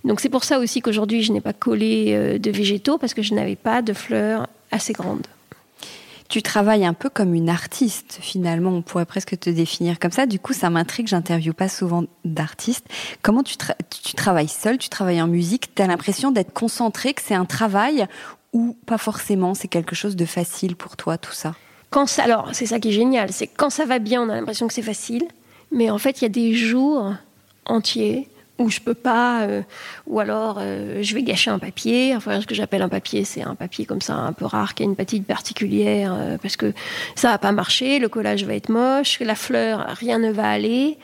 Donc 0.04 0.20
c'est 0.20 0.30
pour 0.30 0.44
ça 0.44 0.60
aussi 0.60 0.82
qu'aujourd'hui 0.82 1.24
je 1.24 1.32
n'ai 1.32 1.42
pas 1.42 1.54
collé 1.54 2.08
euh, 2.10 2.38
de 2.38 2.52
végétaux 2.52 2.98
parce 2.98 3.14
que 3.14 3.22
je 3.22 3.34
n'avais 3.34 3.56
pas 3.56 3.82
de 3.82 3.94
fleurs 3.94 4.48
assez 4.72 4.94
grandes. 4.94 5.26
Tu 6.34 6.42
travailles 6.42 6.84
un 6.84 6.96
peu 6.96 7.12
comme 7.12 7.36
une 7.36 7.48
artiste 7.48 8.18
finalement, 8.20 8.72
on 8.72 8.82
pourrait 8.82 9.06
presque 9.06 9.38
te 9.38 9.52
définir 9.52 10.00
comme 10.00 10.10
ça. 10.10 10.26
Du 10.26 10.40
coup, 10.40 10.52
ça 10.54 10.72
m'intrigue, 10.72 11.06
j'interviewe 11.06 11.54
pas 11.54 11.70
souvent 11.70 12.06
d'artistes. 12.26 12.88
Comment 13.22 13.44
tu, 13.44 13.56
travailles 14.16 14.48
seul, 14.48 14.80
tu 14.80 14.90
travailles 14.90 15.22
en 15.22 15.28
musique, 15.28 15.76
tu 15.76 15.84
as 15.84 15.86
l'impression 15.86 16.32
d'être 16.32 16.52
concentré, 16.52 17.14
que 17.14 17.22
c'est 17.24 17.36
un 17.36 17.46
travail 17.46 18.08
ou 18.52 18.76
pas 18.88 18.98
forcément, 18.98 19.54
c'est 19.54 19.68
quelque 19.68 19.94
chose 19.94 20.16
de 20.16 20.26
facile 20.26 20.76
pour 20.76 20.98
toi 20.98 21.20
tout 21.20 21.34
ça? 21.34 21.54
Quand 21.92 22.08
ça, 22.08 22.24
alors 22.24 22.50
c'est 22.52 22.66
ça 22.66 22.80
qui 22.80 22.90
est 22.90 22.94
génial, 22.94 23.32
c'est 23.32 23.46
quand 23.46 23.70
ça 23.70 23.86
va 23.86 24.00
bien, 24.00 24.24
on 24.24 24.30
a 24.30 24.36
l'impression 24.36 24.68
que 24.68 24.74
c'est 24.74 24.82
facile, 24.82 25.28
mais 25.72 25.92
en 25.92 26.00
fait 26.00 26.22
il 26.22 26.24
y 26.24 26.26
a 26.26 26.30
des 26.30 26.56
jours 26.56 27.14
entiers 27.68 28.28
ou 28.60 28.70
je 28.70 28.80
peux 28.80 28.94
pas, 28.94 29.42
euh, 29.44 29.62
ou 30.06 30.20
alors 30.20 30.58
euh, 30.60 31.02
je 31.02 31.16
vais 31.16 31.24
gâcher 31.24 31.50
un 31.50 31.60
papier. 31.60 32.16
Enfin, 32.16 32.40
ce 32.42 32.46
que 32.46 32.54
j'appelle 32.54 32.82
un 32.82 32.90
papier, 32.90 33.24
c'est 33.24 33.42
un 33.42 33.56
papier 33.56 33.86
comme 33.86 34.02
ça, 34.02 34.14
un 34.14 34.34
peu 34.34 34.46
rare, 34.46 34.76
qui 34.76 34.84
a 34.84 34.86
une 34.86 34.96
patine 34.96 35.24
particulière, 35.24 36.14
euh, 36.16 36.38
parce 36.38 36.56
que 36.56 36.74
ça 37.16 37.30
va 37.30 37.38
pas 37.38 37.52
marcher, 37.52 38.00
le 38.00 38.10
collage 38.10 38.46
va 38.46 38.54
être 38.54 38.70
moche, 38.70 39.20
la 39.20 39.36
fleur, 39.36 39.86
rien 40.00 40.20
ne 40.20 40.32
va 40.32 40.50
aller. 40.50 40.98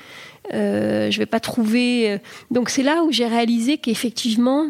je 0.52 1.18
vais 1.18 1.26
pas 1.26 1.40
trouver. 1.40 2.20
Donc 2.52 2.70
c'est 2.70 2.84
là 2.84 3.04
où 3.04 3.12
j'ai 3.12 3.28
réalisé 3.28 3.78
qu'effectivement, 3.78 4.70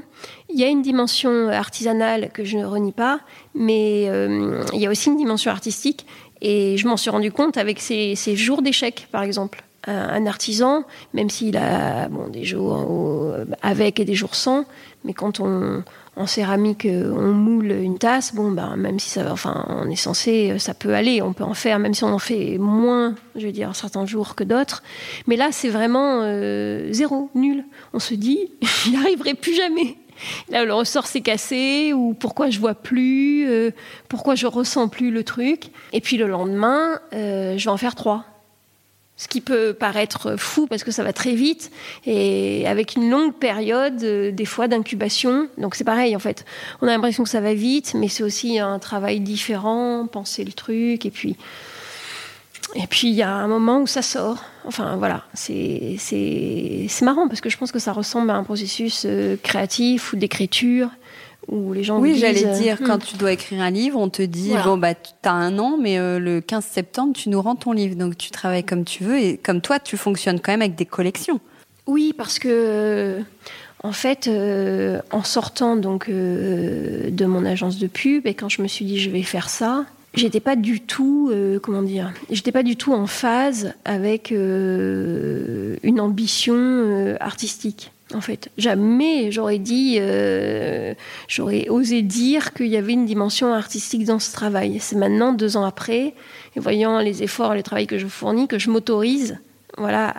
il 0.49 0.59
y 0.59 0.63
a 0.63 0.67
une 0.67 0.81
dimension 0.81 1.49
artisanale 1.49 2.31
que 2.33 2.43
je 2.43 2.57
ne 2.57 2.65
renie 2.65 2.91
pas, 2.91 3.19
mais 3.55 4.03
il 4.73 4.79
y 4.79 4.85
a 4.85 4.89
aussi 4.89 5.09
une 5.09 5.17
dimension 5.17 5.51
artistique. 5.51 6.05
Et 6.41 6.77
je 6.77 6.87
m'en 6.87 6.95
suis 6.95 7.09
rendu 7.09 7.31
compte 7.31 7.57
avec 7.57 7.79
ces, 7.81 8.15
ces 8.15 8.37
jours 8.37 8.61
d'échecs, 8.61 9.07
par 9.11 9.23
exemple 9.23 9.63
un 9.87 10.25
artisan, 10.25 10.83
même 11.13 11.29
s'il 11.29 11.57
a 11.57 12.09
bon, 12.09 12.27
des 12.27 12.43
jours 12.43 13.35
avec 13.61 13.99
et 13.99 14.05
des 14.05 14.15
jours 14.15 14.35
sans, 14.35 14.65
mais 15.03 15.13
quand 15.13 15.39
on 15.39 15.83
en 16.15 16.27
céramique 16.27 16.85
on 16.85 17.31
moule 17.31 17.71
une 17.71 17.97
tasse, 17.97 18.35
bon 18.35 18.51
ben 18.51 18.75
même 18.75 18.99
si 18.99 19.09
ça, 19.09 19.31
enfin 19.31 19.65
on 19.69 19.89
est 19.89 19.95
censé, 19.95 20.59
ça 20.59 20.73
peut 20.73 20.93
aller, 20.93 21.21
on 21.21 21.31
peut 21.31 21.45
en 21.45 21.53
faire, 21.53 21.79
même 21.79 21.93
si 21.93 22.03
on 22.03 22.13
en 22.13 22.19
fait 22.19 22.57
moins, 22.57 23.15
je 23.37 23.45
veux 23.45 23.53
dire 23.53 23.73
certains 23.73 24.05
jours 24.05 24.35
que 24.35 24.43
d'autres, 24.43 24.83
mais 25.27 25.37
là 25.37 25.49
c'est 25.51 25.69
vraiment 25.69 26.19
euh, 26.23 26.91
zéro, 26.91 27.29
nul. 27.35 27.63
On 27.93 27.99
se 27.99 28.13
dit, 28.13 28.51
il 28.87 28.93
n'arriverait 28.93 29.33
plus 29.33 29.55
jamais. 29.55 29.97
Là, 30.49 30.65
le 30.65 30.73
ressort 30.73 31.07
s'est 31.07 31.21
cassé, 31.21 31.93
ou 31.93 32.13
pourquoi 32.13 32.49
je 32.49 32.59
vois 32.59 32.75
plus, 32.75 33.47
euh, 33.47 33.71
pourquoi 34.09 34.35
je 34.35 34.47
ressens 34.47 34.89
plus 34.89 35.11
le 35.11 35.23
truc. 35.23 35.71
Et 35.93 36.01
puis 36.01 36.17
le 36.17 36.27
lendemain, 36.27 36.99
euh, 37.13 37.57
je 37.57 37.63
vais 37.65 37.71
en 37.71 37.77
faire 37.77 37.95
trois 37.95 38.25
ce 39.19 39.27
qui 39.27 39.41
peut 39.41 39.73
paraître 39.73 40.37
fou 40.37 40.65
parce 40.65 40.85
que 40.85 40.91
ça 40.91 41.03
va 41.03 41.11
très 41.11 41.35
vite 41.35 41.71
et 42.05 42.65
avec 42.65 42.95
une 42.95 43.09
longue 43.09 43.35
période 43.35 44.01
euh, 44.01 44.31
des 44.31 44.45
fois 44.45 44.69
d'incubation. 44.69 45.49
Donc 45.57 45.75
c'est 45.75 45.83
pareil 45.83 46.15
en 46.15 46.19
fait. 46.19 46.45
On 46.81 46.87
a 46.87 46.91
l'impression 46.91 47.23
que 47.23 47.29
ça 47.29 47.41
va 47.41 47.53
vite, 47.53 47.95
mais 47.95 48.07
c'est 48.07 48.23
aussi 48.23 48.59
un 48.59 48.79
travail 48.79 49.19
différent, 49.19 50.07
penser 50.07 50.45
le 50.45 50.53
truc 50.53 51.05
et 51.05 51.11
puis 51.11 51.35
et 52.75 52.87
puis 52.87 53.09
il 53.09 53.13
y 53.13 53.21
a 53.21 53.33
un 53.33 53.49
moment 53.49 53.81
où 53.81 53.87
ça 53.87 54.01
sort. 54.01 54.45
Enfin 54.63 54.95
voilà, 54.95 55.25
c'est 55.33 55.97
c'est 55.99 57.01
marrant 57.01 57.27
parce 57.27 57.41
que 57.41 57.49
je 57.49 57.57
pense 57.57 57.73
que 57.73 57.79
ça 57.79 57.91
ressemble 57.91 58.29
à 58.29 58.35
un 58.35 58.45
processus 58.45 59.03
euh, 59.05 59.35
créatif 59.43 60.13
ou 60.13 60.15
d'écriture 60.15 60.89
les 61.73 61.83
gens 61.83 61.99
Oui, 61.99 62.17
j'allais 62.17 62.57
dire, 62.59 62.77
euh, 62.81 62.85
quand 62.85 62.97
hmm. 62.97 63.07
tu 63.07 63.17
dois 63.17 63.31
écrire 63.31 63.61
un 63.61 63.69
livre, 63.69 63.99
on 63.99 64.09
te 64.09 64.21
dit, 64.21 64.53
bon, 64.63 64.77
bah, 64.77 64.93
tu 64.93 65.11
as 65.23 65.31
un 65.31 65.57
an, 65.59 65.77
mais 65.79 65.97
euh, 65.97 66.19
le 66.19 66.41
15 66.41 66.65
septembre, 66.65 67.13
tu 67.13 67.29
nous 67.29 67.41
rends 67.41 67.55
ton 67.55 67.71
livre. 67.71 67.95
Donc, 67.95 68.17
tu 68.17 68.31
travailles 68.31 68.63
comme 68.63 68.85
tu 68.85 69.03
veux 69.03 69.17
et 69.17 69.37
comme 69.37 69.61
toi, 69.61 69.79
tu 69.79 69.97
fonctionnes 69.97 70.39
quand 70.39 70.51
même 70.51 70.61
avec 70.61 70.75
des 70.75 70.85
collections. 70.85 71.39
Oui, 71.87 72.13
parce 72.15 72.39
que, 72.39 72.49
euh, 72.49 73.21
en 73.83 73.91
fait, 73.91 74.29
en 75.11 75.23
sortant 75.23 75.75
donc 75.75 76.09
de 76.09 77.25
mon 77.25 77.45
agence 77.45 77.77
de 77.79 77.87
pub 77.87 78.27
et 78.27 78.33
quand 78.33 78.49
je 78.49 78.61
me 78.61 78.67
suis 78.67 78.85
dit, 78.85 78.99
je 78.99 79.09
vais 79.09 79.23
faire 79.23 79.49
ça, 79.49 79.85
j'étais 80.13 80.41
pas 80.41 80.57
du 80.57 80.81
tout, 80.81 81.31
comment 81.63 81.81
dire, 81.81 82.11
j'étais 82.29 82.51
pas 82.51 82.63
du 82.63 82.75
tout 82.75 82.93
en 82.93 83.07
phase 83.07 83.73
avec 83.85 84.31
une 84.31 85.99
ambition 86.01 87.15
artistique 87.21 87.91
en 88.13 88.21
fait. 88.21 88.49
Jamais 88.57 89.31
j'aurais 89.31 89.59
dit, 89.59 89.97
euh, 89.99 90.93
j'aurais 91.27 91.69
osé 91.69 92.01
dire 92.01 92.53
qu'il 92.53 92.67
y 92.67 92.77
avait 92.77 92.93
une 92.93 93.05
dimension 93.05 93.53
artistique 93.53 94.05
dans 94.05 94.19
ce 94.19 94.31
travail. 94.31 94.77
C'est 94.79 94.95
maintenant, 94.95 95.33
deux 95.33 95.57
ans 95.57 95.65
après, 95.65 96.13
et 96.55 96.59
voyant 96.59 96.99
les 96.99 97.23
efforts, 97.23 97.53
les 97.53 97.63
travaux 97.63 97.85
que 97.85 97.97
je 97.97 98.07
fournis, 98.07 98.47
que 98.47 98.59
je 98.59 98.69
m'autorise 98.69 99.37
voilà, 99.77 100.13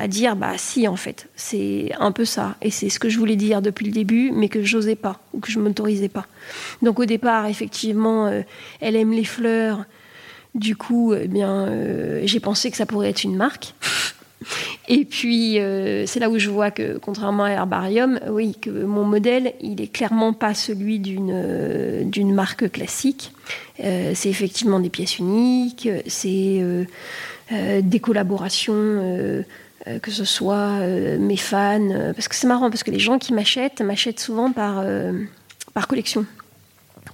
à, 0.00 0.08
dire, 0.08 0.36
bah 0.36 0.54
si, 0.56 0.88
en 0.88 0.96
fait, 0.96 1.28
c'est 1.36 1.90
un 1.98 2.12
peu 2.12 2.24
ça. 2.24 2.56
Et 2.62 2.70
c'est 2.70 2.88
ce 2.88 2.98
que 2.98 3.08
je 3.08 3.18
voulais 3.18 3.36
dire 3.36 3.60
depuis 3.60 3.84
le 3.84 3.92
début, 3.92 4.30
mais 4.32 4.48
que 4.48 4.62
j'osais 4.62 4.94
pas, 4.94 5.20
ou 5.34 5.40
que 5.40 5.50
je 5.50 5.58
m'autorisais 5.58 6.08
pas. 6.08 6.26
Donc 6.82 6.98
au 6.98 7.04
départ, 7.04 7.46
effectivement, 7.46 8.26
euh, 8.26 8.42
elle 8.80 8.96
aime 8.96 9.12
les 9.12 9.24
fleurs. 9.24 9.84
Du 10.54 10.76
coup, 10.76 11.12
eh 11.12 11.28
bien, 11.28 11.66
euh, 11.66 12.22
j'ai 12.24 12.40
pensé 12.40 12.70
que 12.70 12.76
ça 12.78 12.86
pourrait 12.86 13.10
être 13.10 13.24
une 13.24 13.36
marque. 13.36 13.74
Et 14.88 15.04
puis, 15.04 15.58
euh, 15.58 16.06
c'est 16.06 16.20
là 16.20 16.30
où 16.30 16.38
je 16.38 16.50
vois 16.50 16.70
que, 16.70 16.98
contrairement 16.98 17.44
à 17.44 17.50
Herbarium, 17.50 18.20
oui, 18.28 18.56
que 18.60 18.70
mon 18.70 19.04
modèle, 19.04 19.52
il 19.60 19.80
est 19.80 19.88
clairement 19.88 20.32
pas 20.32 20.54
celui 20.54 20.98
d'une 20.98 21.32
euh, 21.32 22.04
d'une 22.04 22.32
marque 22.32 22.70
classique. 22.70 23.32
Euh, 23.82 24.12
c'est 24.14 24.28
effectivement 24.28 24.80
des 24.80 24.90
pièces 24.90 25.18
uniques, 25.18 25.88
c'est 26.06 26.86
des 27.50 28.00
collaborations 28.00 28.74
euh, 28.74 29.42
que 30.02 30.10
ce 30.10 30.24
soit 30.24 30.80
mes 31.18 31.36
fans, 31.36 32.12
parce 32.14 32.26
que 32.26 32.34
c'est 32.34 32.48
marrant, 32.48 32.70
parce 32.70 32.82
que 32.82 32.90
les 32.90 32.98
gens 32.98 33.18
qui 33.18 33.32
m'achètent, 33.32 33.80
m'achètent 33.80 34.18
souvent 34.18 34.50
par, 34.50 34.84
par 35.74 35.86
collection. 35.86 36.26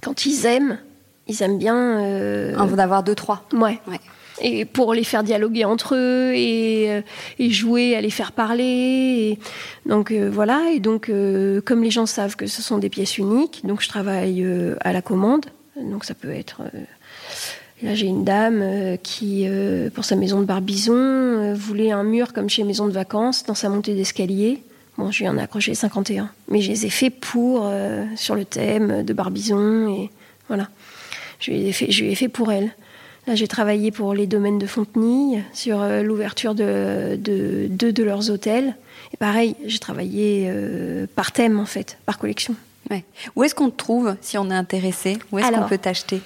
Quand 0.01 0.25
ils 0.25 0.47
aiment, 0.47 0.79
ils 1.27 1.43
aiment 1.43 1.59
bien... 1.59 2.57
En 2.57 2.65
d'avoir 2.65 3.03
deux, 3.03 3.13
trois. 3.13 3.45
Ouais. 3.53 3.79
ouais 3.87 3.99
et 4.41 4.65
pour 4.65 4.93
les 4.93 5.03
faire 5.03 5.23
dialoguer 5.23 5.65
entre 5.65 5.95
eux 5.95 6.33
et, 6.33 6.91
euh, 6.91 7.01
et 7.39 7.49
jouer 7.49 7.95
à 7.95 8.01
les 8.01 8.09
faire 8.09 8.31
parler. 8.31 9.37
donc 9.85 10.11
euh, 10.11 10.29
voilà, 10.31 10.71
et 10.73 10.79
donc 10.79 11.09
euh, 11.09 11.61
comme 11.61 11.83
les 11.83 11.91
gens 11.91 12.05
savent 12.05 12.35
que 12.35 12.47
ce 12.47 12.61
sont 12.61 12.77
des 12.77 12.89
pièces 12.89 13.17
uniques, 13.17 13.61
donc 13.63 13.81
je 13.81 13.87
travaille 13.87 14.45
à 14.81 14.93
la 14.93 15.01
commande. 15.01 15.45
Donc 15.75 16.05
ça 16.05 16.13
peut 16.13 16.31
être... 16.31 16.61
Là, 17.81 17.95
j'ai 17.95 18.05
une 18.05 18.23
dame 18.23 18.97
qui, 19.03 19.45
pour 19.93 20.05
sa 20.05 20.15
maison 20.15 20.39
de 20.39 20.45
Barbizon, 20.45 21.53
voulait 21.53 21.91
un 21.91 22.03
mur 22.03 22.31
comme 22.31 22.49
chez 22.49 22.63
Maison 22.63 22.87
de 22.87 22.93
Vacances 22.93 23.43
dans 23.43 23.55
sa 23.55 23.67
montée 23.67 23.93
d'escalier. 23.93 24.63
Bon, 24.97 25.11
je 25.11 25.19
lui 25.19 25.27
en 25.27 25.37
ai 25.37 25.41
accroché 25.41 25.73
51. 25.73 26.29
Mais 26.47 26.61
je 26.61 26.69
les 26.69 26.85
ai 26.85 26.89
faits 26.89 27.19
pour, 27.19 27.69
sur 28.15 28.35
le 28.35 28.45
thème 28.45 29.03
de 29.03 29.11
Barbizon. 29.11 29.89
Et 29.89 30.11
voilà. 30.47 30.69
Je 31.39 31.51
lui 31.51 31.67
ai 31.67 31.73
fait, 31.73 31.91
je 31.91 32.03
lui 32.03 32.11
ai 32.11 32.15
fait 32.15 32.29
pour 32.29 32.53
elle. 32.53 32.73
Là, 33.25 33.35
j'ai 33.35 33.47
travaillé 33.47 33.91
pour 33.91 34.13
les 34.13 34.27
domaines 34.27 34.59
de 34.59 34.67
Fontenille 34.67 35.43
sur 35.53 35.81
euh, 35.81 36.03
l'ouverture 36.03 36.55
de 36.55 37.15
deux 37.15 37.69
de, 37.69 38.03
leurs 38.03 38.29
hôtels. 38.29 38.75
Et 39.13 39.17
pareil, 39.17 39.55
j'ai 39.65 39.79
travaillé 39.79 40.47
euh, 40.49 41.07
par 41.15 41.31
thème, 41.31 41.59
en 41.59 41.65
fait, 41.65 41.97
par 42.05 42.17
collection. 42.19 42.55
Ouais. 42.91 43.05
Où 43.37 43.43
est-ce 43.43 43.55
qu'on 43.55 43.69
te 43.69 43.77
trouve 43.77 44.15
si 44.19 44.37
on 44.37 44.49
est 44.51 44.55
intéressé? 44.55 45.17
Où 45.31 45.39
est-ce 45.39 45.51
qu'on 45.51 45.67
peut 45.67 45.77
t'acheter? 45.77 46.21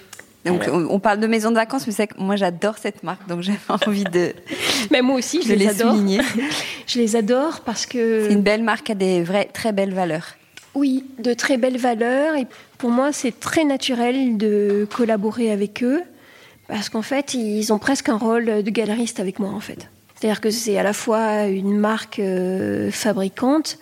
Donc, 0.45 0.63
on, 0.71 0.99
parle 0.99 1.19
de 1.19 1.27
maison 1.27 1.49
de 1.49 1.55
vacances, 1.55 1.85
mais 1.87 1.93
c'est 1.93 2.07
que 2.07 2.19
moi 2.19 2.37
j'adore 2.37 2.77
cette 2.77 3.03
marque, 3.03 3.27
donc 3.27 3.41
j'avais 3.41 3.59
envie 3.85 4.05
de. 4.05 4.33
mais 4.91 5.01
moi 5.01 5.17
aussi, 5.17 5.41
je 5.41 5.53
les, 5.53 5.67
adore. 5.67 5.97
je 6.87 6.99
les 6.99 7.15
adore 7.15 7.61
parce 7.61 7.85
que. 7.85 8.25
C'est 8.27 8.33
une 8.33 8.41
belle 8.41 8.63
marque 8.63 8.89
à 8.89 8.95
des 8.95 9.23
vraies, 9.23 9.49
très 9.51 9.73
belles 9.73 9.93
valeurs. 9.93 10.35
Oui, 10.73 11.05
de 11.19 11.33
très 11.33 11.57
belles 11.57 11.77
valeurs. 11.77 12.35
Et 12.35 12.47
pour 12.77 12.91
moi, 12.91 13.11
c'est 13.11 13.37
très 13.37 13.65
naturel 13.65 14.37
de 14.37 14.87
collaborer 14.95 15.51
avec 15.51 15.83
eux. 15.83 16.01
Parce 16.67 16.89
qu'en 16.89 17.01
fait, 17.01 17.33
ils 17.33 17.71
ont 17.71 17.79
presque 17.79 18.09
un 18.09 18.17
rôle 18.17 18.63
de 18.63 18.69
galeriste 18.69 19.19
avec 19.19 19.39
moi, 19.39 19.51
en 19.51 19.59
fait. 19.59 19.89
C'est-à-dire 20.19 20.41
que 20.41 20.49
c'est 20.49 20.77
à 20.77 20.83
la 20.83 20.93
fois 20.93 21.45
une 21.45 21.77
marque 21.77 22.19
euh, 22.19 22.89
fabricante, 22.89 23.77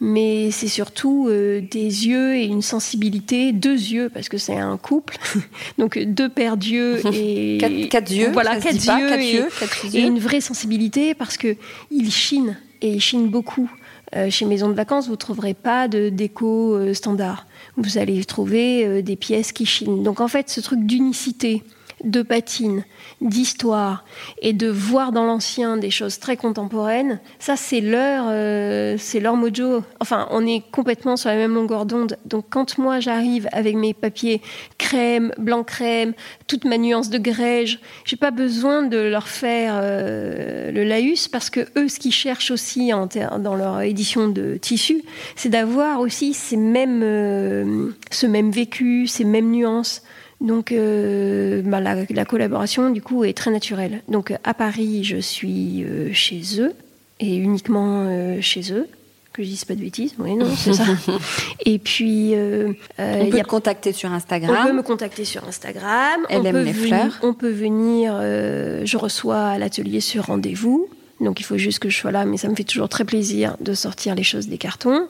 mais 0.00 0.50
c'est 0.50 0.68
surtout 0.68 1.28
euh, 1.28 1.62
des 1.62 2.06
yeux 2.06 2.36
et 2.36 2.44
une 2.44 2.60
sensibilité, 2.60 3.52
deux 3.52 3.72
yeux, 3.76 4.10
parce 4.12 4.28
que 4.28 4.36
c'est 4.36 4.56
un 4.56 4.76
couple, 4.76 5.16
donc 5.78 5.98
deux 5.98 6.28
paires 6.28 6.58
d'yeux 6.58 7.00
et 7.12 7.58
quatre, 7.90 8.12
yeux, 8.12 8.30
voilà, 8.32 8.60
quatre, 8.60 8.74
yeux, 8.74 9.48
et, 9.94 10.00
une 10.00 10.18
vraie 10.18 10.42
sensibilité, 10.42 11.14
parce 11.14 11.38
que 11.38 11.56
ils 11.90 12.12
chinent 12.12 12.58
et 12.82 12.92
ils 12.92 13.00
chinent 13.00 13.28
beaucoup. 13.28 13.70
Euh, 14.14 14.30
chez 14.30 14.44
Maison 14.44 14.68
de 14.68 14.74
Vacances, 14.74 15.06
vous 15.06 15.12
ne 15.12 15.16
trouverez 15.16 15.54
pas 15.54 15.88
de 15.88 16.10
déco 16.10 16.92
standard. 16.94 17.46
Vous 17.76 17.96
allez 17.96 18.24
trouver 18.24 19.02
des 19.02 19.16
pièces 19.16 19.52
qui 19.52 19.64
chinent. 19.64 20.02
Donc 20.02 20.20
en 20.20 20.28
fait, 20.28 20.50
ce 20.50 20.60
truc 20.60 20.80
d'unicité, 20.84 21.62
de 22.04 22.22
patine, 22.22 22.84
d'histoire 23.20 24.04
et 24.40 24.52
de 24.52 24.68
voir 24.68 25.12
dans 25.12 25.24
l'ancien 25.24 25.76
des 25.76 25.90
choses 25.90 26.18
très 26.18 26.36
contemporaines, 26.36 27.20
ça 27.38 27.56
c'est 27.56 27.80
leur, 27.80 28.26
euh, 28.28 28.96
c'est 28.98 29.20
leur 29.20 29.36
mojo. 29.36 29.82
Enfin, 30.00 30.28
on 30.30 30.46
est 30.46 30.62
complètement 30.70 31.16
sur 31.16 31.30
la 31.30 31.36
même 31.36 31.54
longueur 31.54 31.86
d'onde. 31.86 32.16
Donc 32.24 32.46
quand 32.50 32.78
moi 32.78 33.00
j'arrive 33.00 33.48
avec 33.52 33.76
mes 33.76 33.94
papiers 33.94 34.40
crème, 34.78 35.32
blanc 35.38 35.64
crème, 35.64 36.12
toute 36.46 36.64
ma 36.64 36.78
nuance 36.78 37.10
de 37.10 37.18
grège, 37.18 37.80
j'ai 38.04 38.16
pas 38.16 38.30
besoin 38.30 38.82
de 38.82 38.98
leur 38.98 39.28
faire 39.28 39.74
euh, 39.82 40.70
le 40.70 40.84
laïus 40.84 41.28
parce 41.28 41.50
que 41.50 41.60
eux, 41.76 41.88
ce 41.88 41.98
qu'ils 41.98 42.12
cherchent 42.12 42.50
aussi 42.50 42.90
dans 42.90 43.54
leur 43.54 43.80
édition 43.82 44.28
de 44.28 44.56
tissu, 44.56 45.02
c'est 45.36 45.48
d'avoir 45.48 46.00
aussi 46.00 46.34
ces 46.34 46.56
mêmes, 46.56 47.02
euh, 47.02 47.90
ce 48.10 48.26
même 48.26 48.50
vécu, 48.50 49.06
ces 49.06 49.24
mêmes 49.24 49.50
nuances. 49.50 50.02
Donc 50.40 50.70
euh, 50.70 51.62
bah, 51.64 51.80
la, 51.80 52.24
collaboration 52.24 52.90
du 52.90 53.02
coup 53.02 53.24
est 53.24 53.32
très 53.32 53.50
naturelle. 53.50 54.02
Donc 54.08 54.32
à 54.44 54.54
Paris, 54.54 55.02
je 55.02 55.16
suis 55.16 55.82
euh, 55.82 56.12
chez 56.12 56.42
eux 56.60 56.72
et 57.18 57.36
uniquement 57.36 58.04
euh, 58.06 58.40
chez 58.40 58.72
eux. 58.72 58.86
Que 59.32 59.42
je 59.42 59.48
dise 59.48 59.64
pas 59.64 59.74
de 59.74 59.80
bêtises, 59.80 60.14
oui, 60.18 60.34
non, 60.34 60.48
c'est 60.56 60.72
ça. 60.72 60.84
Et 61.64 61.78
puis, 61.78 62.32
on 62.34 63.26
peut 63.30 63.38
te 63.38 63.46
contacter 63.46 63.92
sur 63.92 64.10
Instagram. 64.10 64.56
On 64.58 64.66
peut 64.66 64.72
me 64.72 64.82
contacter 64.82 65.24
sur 65.24 65.46
Instagram. 65.46 66.22
Elle 66.28 66.40
on 66.40 66.44
aime 66.44 66.64
les 66.64 66.72
fleurs. 66.72 67.20
On 67.22 67.34
peut 67.34 67.50
venir. 67.50 68.14
je 68.20 68.96
reçois 68.96 69.40
à 69.40 69.58
l'atelier 69.58 70.00
sur 70.00 70.26
rendez-vous. 70.26 70.88
Donc 71.20 71.40
il 71.40 71.42
faut 71.42 71.58
juste 71.58 71.80
que 71.80 71.88
je 71.88 71.96
sois 71.96 72.10
là, 72.10 72.24
mais 72.24 72.36
ça 72.36 72.48
me 72.48 72.54
fait 72.54 72.64
toujours 72.64 72.88
très 72.88 73.04
plaisir 73.04 73.56
de 73.60 73.74
sortir 73.74 74.14
les 74.14 74.22
choses 74.22 74.48
des 74.48 74.58
cartons. 74.58 75.08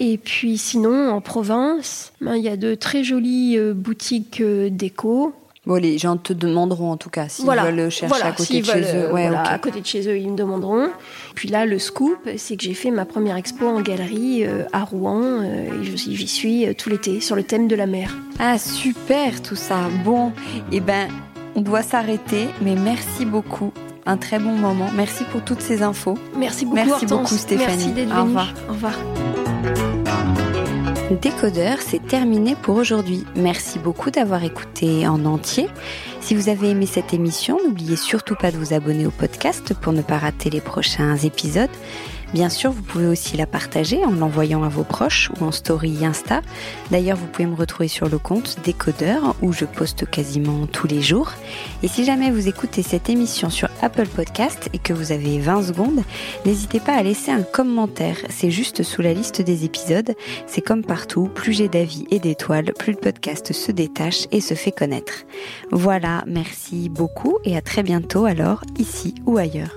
Et 0.00 0.18
puis 0.18 0.58
sinon, 0.58 1.10
en 1.10 1.20
province, 1.20 2.12
ben, 2.20 2.36
il 2.36 2.42
y 2.42 2.48
a 2.48 2.56
de 2.56 2.74
très 2.74 3.04
jolies 3.04 3.56
euh, 3.56 3.74
boutiques 3.74 4.40
euh, 4.40 4.68
déco. 4.70 5.34
Bon, 5.66 5.76
les 5.80 5.96
gens 5.96 6.18
te 6.18 6.34
demanderont 6.34 6.92
en 6.92 6.96
tout 6.98 7.08
cas 7.08 7.26
s'ils 7.28 7.46
veulent 7.46 7.90
chercher 7.90 8.22
à 8.22 8.32
côté 8.32 8.60
de 8.60 8.66
chez 8.66 8.96
eux. 8.96 9.12
Ouais, 9.12 9.26
À 9.34 9.58
côté 9.58 9.80
de 9.80 9.86
chez 9.86 10.06
eux, 10.08 10.18
ils 10.18 10.30
me 10.30 10.36
demanderont. 10.36 10.90
Puis 11.34 11.48
là, 11.48 11.64
le 11.64 11.78
scoop, 11.78 12.18
c'est 12.36 12.56
que 12.56 12.64
j'ai 12.64 12.74
fait 12.74 12.90
ma 12.90 13.06
première 13.06 13.36
expo 13.36 13.66
en 13.66 13.80
galerie 13.80 14.44
euh, 14.44 14.64
à 14.74 14.84
Rouen 14.84 15.42
et 15.42 15.96
j'y 15.96 16.28
suis 16.28 16.66
tout 16.76 16.90
l'été 16.90 17.22
sur 17.22 17.34
le 17.34 17.44
thème 17.44 17.66
de 17.66 17.76
la 17.76 17.86
mer. 17.86 18.14
Ah 18.38 18.58
super 18.58 19.40
tout 19.40 19.56
ça. 19.56 19.88
Bon, 20.04 20.28
et 20.70 20.76
eh 20.76 20.80
ben 20.80 21.08
on 21.54 21.62
doit 21.62 21.82
s'arrêter, 21.82 22.48
mais 22.60 22.74
merci 22.74 23.24
beaucoup 23.24 23.72
un 24.06 24.16
très 24.16 24.38
bon 24.38 24.52
moment. 24.52 24.90
Merci 24.94 25.24
pour 25.24 25.42
toutes 25.42 25.60
ces 25.60 25.82
infos. 25.82 26.18
Merci 26.36 26.64
beaucoup. 26.64 26.76
Merci 26.76 27.06
beaucoup 27.06 27.36
Stéphanie. 27.36 27.92
Merci 27.94 28.12
Au 28.12 28.24
revoir. 28.24 28.54
Au 28.68 28.72
revoir. 28.72 29.53
Décodeur, 31.20 31.78
c'est 31.80 32.04
terminé 32.04 32.56
pour 32.56 32.76
aujourd'hui. 32.76 33.24
Merci 33.36 33.78
beaucoup 33.78 34.10
d'avoir 34.10 34.42
écouté 34.42 35.06
en 35.06 35.24
entier. 35.24 35.68
Si 36.20 36.34
vous 36.34 36.48
avez 36.48 36.70
aimé 36.70 36.86
cette 36.86 37.14
émission, 37.14 37.58
n'oubliez 37.64 37.96
surtout 37.96 38.34
pas 38.34 38.50
de 38.50 38.56
vous 38.56 38.74
abonner 38.74 39.06
au 39.06 39.10
podcast 39.10 39.74
pour 39.74 39.92
ne 39.92 40.02
pas 40.02 40.18
rater 40.18 40.50
les 40.50 40.60
prochains 40.60 41.16
épisodes. 41.16 41.70
Bien 42.34 42.48
sûr, 42.48 42.72
vous 42.72 42.82
pouvez 42.82 43.06
aussi 43.06 43.36
la 43.36 43.46
partager 43.46 44.04
en 44.04 44.10
l'envoyant 44.10 44.64
à 44.64 44.68
vos 44.68 44.82
proches 44.82 45.30
ou 45.38 45.44
en 45.44 45.52
story 45.52 46.04
Insta. 46.04 46.42
D'ailleurs, 46.90 47.16
vous 47.16 47.28
pouvez 47.28 47.46
me 47.46 47.54
retrouver 47.54 47.86
sur 47.86 48.08
le 48.08 48.18
compte 48.18 48.56
Décodeur 48.64 49.36
où 49.40 49.52
je 49.52 49.64
poste 49.64 50.10
quasiment 50.10 50.66
tous 50.66 50.88
les 50.88 51.00
jours. 51.00 51.30
Et 51.84 51.88
si 51.88 52.04
jamais 52.04 52.32
vous 52.32 52.48
écoutez 52.48 52.82
cette 52.82 53.08
émission 53.08 53.50
sur 53.50 53.68
Apple 53.84 54.08
Podcast 54.08 54.70
et 54.72 54.78
que 54.78 54.94
vous 54.94 55.12
avez 55.12 55.38
20 55.38 55.62
secondes, 55.64 56.00
n'hésitez 56.46 56.80
pas 56.80 56.94
à 56.94 57.02
laisser 57.02 57.30
un 57.30 57.42
commentaire. 57.42 58.16
C'est 58.30 58.50
juste 58.50 58.82
sous 58.82 59.02
la 59.02 59.12
liste 59.12 59.42
des 59.42 59.66
épisodes. 59.66 60.14
C'est 60.46 60.62
comme 60.62 60.82
partout, 60.82 61.28
plus 61.34 61.52
j'ai 61.52 61.68
d'avis 61.68 62.06
et 62.10 62.18
d'étoiles, 62.18 62.72
plus 62.78 62.92
le 62.92 62.98
podcast 62.98 63.52
se 63.52 63.72
détache 63.72 64.26
et 64.32 64.40
se 64.40 64.54
fait 64.54 64.72
connaître. 64.72 65.24
Voilà, 65.70 66.24
merci 66.26 66.88
beaucoup 66.88 67.38
et 67.44 67.58
à 67.58 67.60
très 67.60 67.82
bientôt 67.82 68.24
alors, 68.24 68.62
ici 68.78 69.14
ou 69.26 69.36
ailleurs. 69.36 69.76